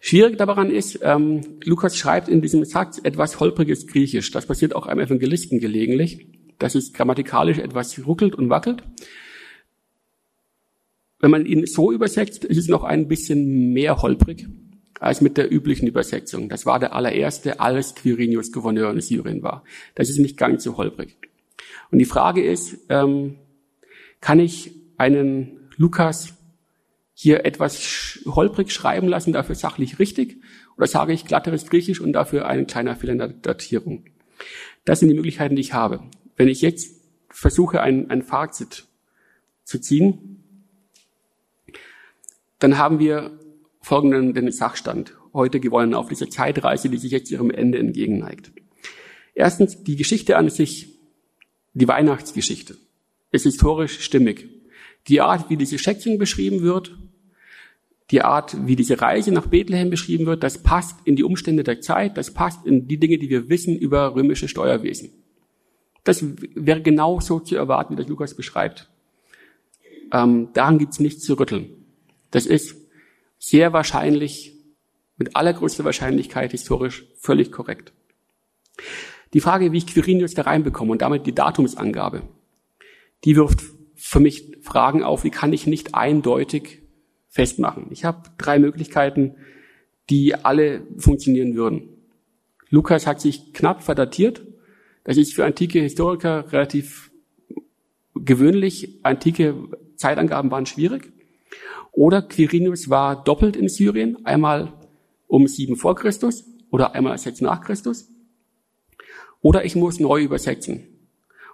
Schwierig 0.00 0.36
daran 0.36 0.70
ist, 0.70 0.98
ähm, 1.00 1.40
Lukas 1.64 1.96
schreibt 1.96 2.28
in 2.28 2.42
diesem 2.42 2.66
Satz 2.66 3.00
etwas 3.02 3.40
holpriges 3.40 3.86
Griechisch. 3.86 4.30
Das 4.32 4.44
passiert 4.44 4.76
auch 4.76 4.86
einem 4.86 5.00
Evangelisten 5.00 5.58
gelegentlich, 5.58 6.26
dass 6.58 6.74
es 6.74 6.92
grammatikalisch 6.92 7.56
etwas 7.56 8.06
ruckelt 8.06 8.34
und 8.34 8.50
wackelt. 8.50 8.82
Wenn 11.18 11.30
man 11.30 11.46
ihn 11.46 11.64
so 11.64 11.90
übersetzt, 11.90 12.44
ist 12.44 12.58
es 12.58 12.68
noch 12.68 12.84
ein 12.84 13.08
bisschen 13.08 13.72
mehr 13.72 14.02
holprig 14.02 14.46
als 15.00 15.22
mit 15.22 15.38
der 15.38 15.50
üblichen 15.50 15.88
Übersetzung. 15.88 16.50
Das 16.50 16.66
war 16.66 16.78
der 16.78 16.94
allererste, 16.94 17.60
als 17.60 17.94
Quirinius 17.94 18.52
Gouverneur 18.52 18.90
in 18.92 19.00
Syrien 19.00 19.42
war. 19.42 19.64
Das 19.94 20.10
ist 20.10 20.18
nicht 20.18 20.36
ganz 20.36 20.64
so 20.64 20.76
holprig. 20.76 21.16
Und 21.90 21.98
die 21.98 22.04
Frage 22.04 22.44
ist, 22.44 22.76
ähm, 22.90 23.36
kann 24.20 24.38
ich 24.38 24.72
einen 24.98 25.70
Lukas 25.78 26.36
hier 27.18 27.46
etwas 27.46 28.20
holprig 28.26 28.70
schreiben 28.70 29.08
lassen, 29.08 29.32
dafür 29.32 29.54
sachlich 29.54 29.98
richtig? 29.98 30.36
Oder 30.76 30.86
sage 30.86 31.14
ich 31.14 31.24
glatteres 31.24 31.66
Griechisch 31.66 31.98
und 31.98 32.12
dafür 32.12 32.46
ein 32.46 32.66
kleiner 32.66 32.94
Fehler 32.94 33.12
in 33.12 33.18
der 33.18 33.28
Datierung? 33.28 34.04
Das 34.84 35.00
sind 35.00 35.08
die 35.08 35.14
Möglichkeiten, 35.14 35.56
die 35.56 35.62
ich 35.62 35.72
habe. 35.72 36.02
Wenn 36.36 36.48
ich 36.48 36.60
jetzt 36.60 37.00
versuche, 37.30 37.80
ein, 37.80 38.10
ein 38.10 38.20
Fazit 38.20 38.84
zu 39.64 39.80
ziehen, 39.80 40.42
dann 42.58 42.76
haben 42.76 42.98
wir 42.98 43.40
folgenden 43.80 44.34
den 44.34 44.52
Sachstand 44.52 45.14
heute 45.32 45.58
gewonnen 45.58 45.94
auf 45.94 46.08
dieser 46.10 46.28
Zeitreise, 46.28 46.90
die 46.90 46.98
sich 46.98 47.12
jetzt 47.12 47.30
ihrem 47.30 47.50
Ende 47.50 47.78
entgegenneigt. 47.78 48.52
Erstens 49.34 49.82
die 49.82 49.96
Geschichte 49.96 50.36
an 50.36 50.50
sich, 50.50 50.98
die 51.72 51.88
Weihnachtsgeschichte, 51.88 52.76
ist 53.30 53.44
historisch 53.44 54.00
stimmig. 54.00 54.50
Die 55.08 55.22
Art, 55.22 55.48
wie 55.48 55.56
diese 55.56 55.78
Schätzung 55.78 56.18
beschrieben 56.18 56.60
wird, 56.60 56.94
die 58.10 58.22
Art, 58.22 58.66
wie 58.66 58.76
diese 58.76 59.00
Reise 59.00 59.32
nach 59.32 59.48
Bethlehem 59.48 59.90
beschrieben 59.90 60.26
wird, 60.26 60.42
das 60.42 60.62
passt 60.62 60.98
in 61.04 61.16
die 61.16 61.24
Umstände 61.24 61.64
der 61.64 61.80
Zeit, 61.80 62.16
das 62.16 62.32
passt 62.32 62.64
in 62.64 62.86
die 62.86 62.98
Dinge, 62.98 63.18
die 63.18 63.28
wir 63.28 63.48
wissen 63.48 63.76
über 63.76 64.14
römische 64.14 64.48
Steuerwesen. 64.48 65.10
Das 66.04 66.24
wäre 66.54 66.82
genau 66.82 67.18
so 67.18 67.40
zu 67.40 67.56
erwarten, 67.56 67.94
wie 67.94 68.00
das 68.00 68.08
Lukas 68.08 68.34
beschreibt. 68.34 68.88
Ähm, 70.12 70.50
daran 70.52 70.78
gibt's 70.78 71.00
nichts 71.00 71.24
zu 71.24 71.34
rütteln. 71.34 71.68
Das 72.30 72.46
ist 72.46 72.76
sehr 73.38 73.72
wahrscheinlich, 73.72 74.54
mit 75.16 75.34
allergrößter 75.34 75.84
Wahrscheinlichkeit 75.84 76.52
historisch 76.52 77.06
völlig 77.18 77.50
korrekt. 77.50 77.92
Die 79.32 79.40
Frage, 79.40 79.72
wie 79.72 79.78
ich 79.78 79.86
Quirinius 79.86 80.34
da 80.34 80.42
reinbekomme 80.42 80.92
und 80.92 81.02
damit 81.02 81.26
die 81.26 81.34
Datumsangabe, 81.34 82.22
die 83.24 83.34
wirft 83.34 83.62
für 83.94 84.20
mich 84.20 84.58
Fragen 84.62 85.02
auf, 85.02 85.24
wie 85.24 85.30
kann 85.30 85.52
ich 85.52 85.66
nicht 85.66 85.94
eindeutig 85.94 86.82
festmachen. 87.36 87.88
Ich 87.90 88.04
habe 88.04 88.30
drei 88.38 88.58
Möglichkeiten, 88.58 89.34
die 90.08 90.34
alle 90.34 90.82
funktionieren 90.96 91.54
würden. 91.54 91.82
Lukas 92.70 93.06
hat 93.06 93.20
sich 93.20 93.52
knapp 93.52 93.82
verdatiert. 93.82 94.42
Das 95.04 95.18
ist 95.18 95.34
für 95.34 95.44
antike 95.44 95.80
Historiker 95.80 96.50
relativ 96.50 97.10
gewöhnlich. 98.14 99.00
Antike 99.02 99.54
Zeitangaben 99.96 100.50
waren 100.50 100.64
schwierig. 100.64 101.12
Oder 101.92 102.22
Quirinius 102.22 102.88
war 102.88 103.22
doppelt 103.22 103.54
in 103.54 103.68
Syrien, 103.68 104.24
einmal 104.24 104.72
um 105.26 105.46
sieben 105.46 105.76
vor 105.76 105.94
Christus 105.94 106.44
oder 106.70 106.94
einmal 106.94 107.18
sechs 107.18 107.42
nach 107.42 107.60
Christus. 107.60 108.08
Oder 109.42 109.64
ich 109.66 109.76
muss 109.76 110.00
neu 110.00 110.22
übersetzen 110.22 110.84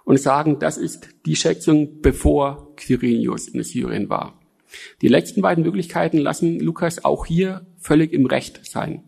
und 0.05 0.17
sagen, 0.19 0.59
das 0.59 0.77
ist 0.77 1.09
die 1.25 1.35
Schätzung, 1.35 2.01
bevor 2.01 2.73
Quirinius 2.77 3.49
in 3.49 3.63
Syrien 3.63 4.09
war. 4.09 4.42
Die 5.01 5.07
letzten 5.07 5.41
beiden 5.41 5.63
Möglichkeiten 5.63 6.17
lassen 6.17 6.59
Lukas 6.59 7.03
auch 7.05 7.25
hier 7.25 7.65
völlig 7.77 8.13
im 8.13 8.25
Recht 8.25 8.65
sein. 8.65 9.03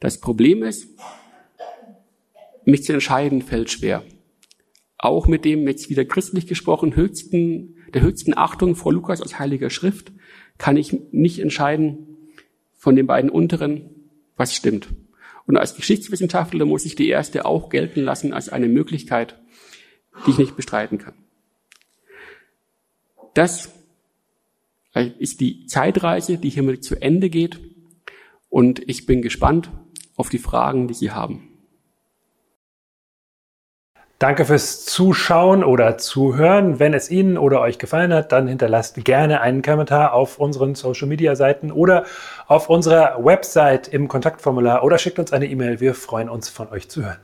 Das 0.00 0.20
Problem 0.20 0.62
ist, 0.62 0.88
mich 2.64 2.84
zu 2.84 2.92
entscheiden 2.92 3.42
fällt 3.42 3.70
schwer. 3.70 4.02
Auch 4.98 5.26
mit 5.26 5.44
dem 5.44 5.66
jetzt 5.68 5.88
wieder 5.90 6.04
christlich 6.04 6.46
gesprochen 6.46 6.96
höchsten, 6.96 7.76
der 7.94 8.02
höchsten 8.02 8.36
Achtung 8.36 8.74
vor 8.74 8.92
Lukas 8.92 9.20
aus 9.20 9.38
Heiliger 9.38 9.70
Schrift 9.70 10.12
kann 10.58 10.76
ich 10.76 10.96
nicht 11.12 11.38
entscheiden 11.38 12.16
von 12.76 12.96
den 12.96 13.06
beiden 13.06 13.30
unteren, 13.30 13.90
was 14.36 14.54
stimmt. 14.54 14.88
Und 15.46 15.56
als 15.56 15.76
Geschichtswissenschaftler 15.76 16.64
muss 16.64 16.84
ich 16.84 16.96
die 16.96 17.08
erste 17.08 17.44
auch 17.44 17.68
gelten 17.68 18.00
lassen 18.00 18.32
als 18.32 18.48
eine 18.48 18.68
Möglichkeit, 18.68 19.38
die 20.26 20.30
ich 20.30 20.38
nicht 20.38 20.56
bestreiten 20.56 20.98
kann. 20.98 21.14
Das 23.34 23.75
ist 25.00 25.40
die 25.40 25.66
Zeitreise, 25.66 26.38
die 26.38 26.50
hiermit 26.50 26.84
zu 26.84 26.96
Ende 26.96 27.30
geht. 27.30 27.60
Und 28.48 28.88
ich 28.88 29.06
bin 29.06 29.22
gespannt 29.22 29.70
auf 30.16 30.28
die 30.28 30.38
Fragen, 30.38 30.88
die 30.88 30.94
Sie 30.94 31.10
haben. 31.10 31.56
Danke 34.18 34.46
fürs 34.46 34.86
Zuschauen 34.86 35.62
oder 35.62 35.98
Zuhören. 35.98 36.78
Wenn 36.78 36.94
es 36.94 37.10
Ihnen 37.10 37.36
oder 37.36 37.60
euch 37.60 37.78
gefallen 37.78 38.14
hat, 38.14 38.32
dann 38.32 38.48
hinterlasst 38.48 39.04
gerne 39.04 39.42
einen 39.42 39.60
Kommentar 39.60 40.14
auf 40.14 40.38
unseren 40.38 40.74
Social 40.74 41.06
Media 41.06 41.36
Seiten 41.36 41.70
oder 41.70 42.06
auf 42.46 42.70
unserer 42.70 43.22
Website 43.22 43.88
im 43.88 44.08
Kontaktformular 44.08 44.82
oder 44.84 44.96
schickt 44.96 45.18
uns 45.18 45.34
eine 45.34 45.46
E-Mail. 45.46 45.80
Wir 45.80 45.92
freuen 45.92 46.30
uns 46.30 46.48
von 46.48 46.70
euch 46.70 46.88
zu 46.88 47.04
hören. 47.04 47.18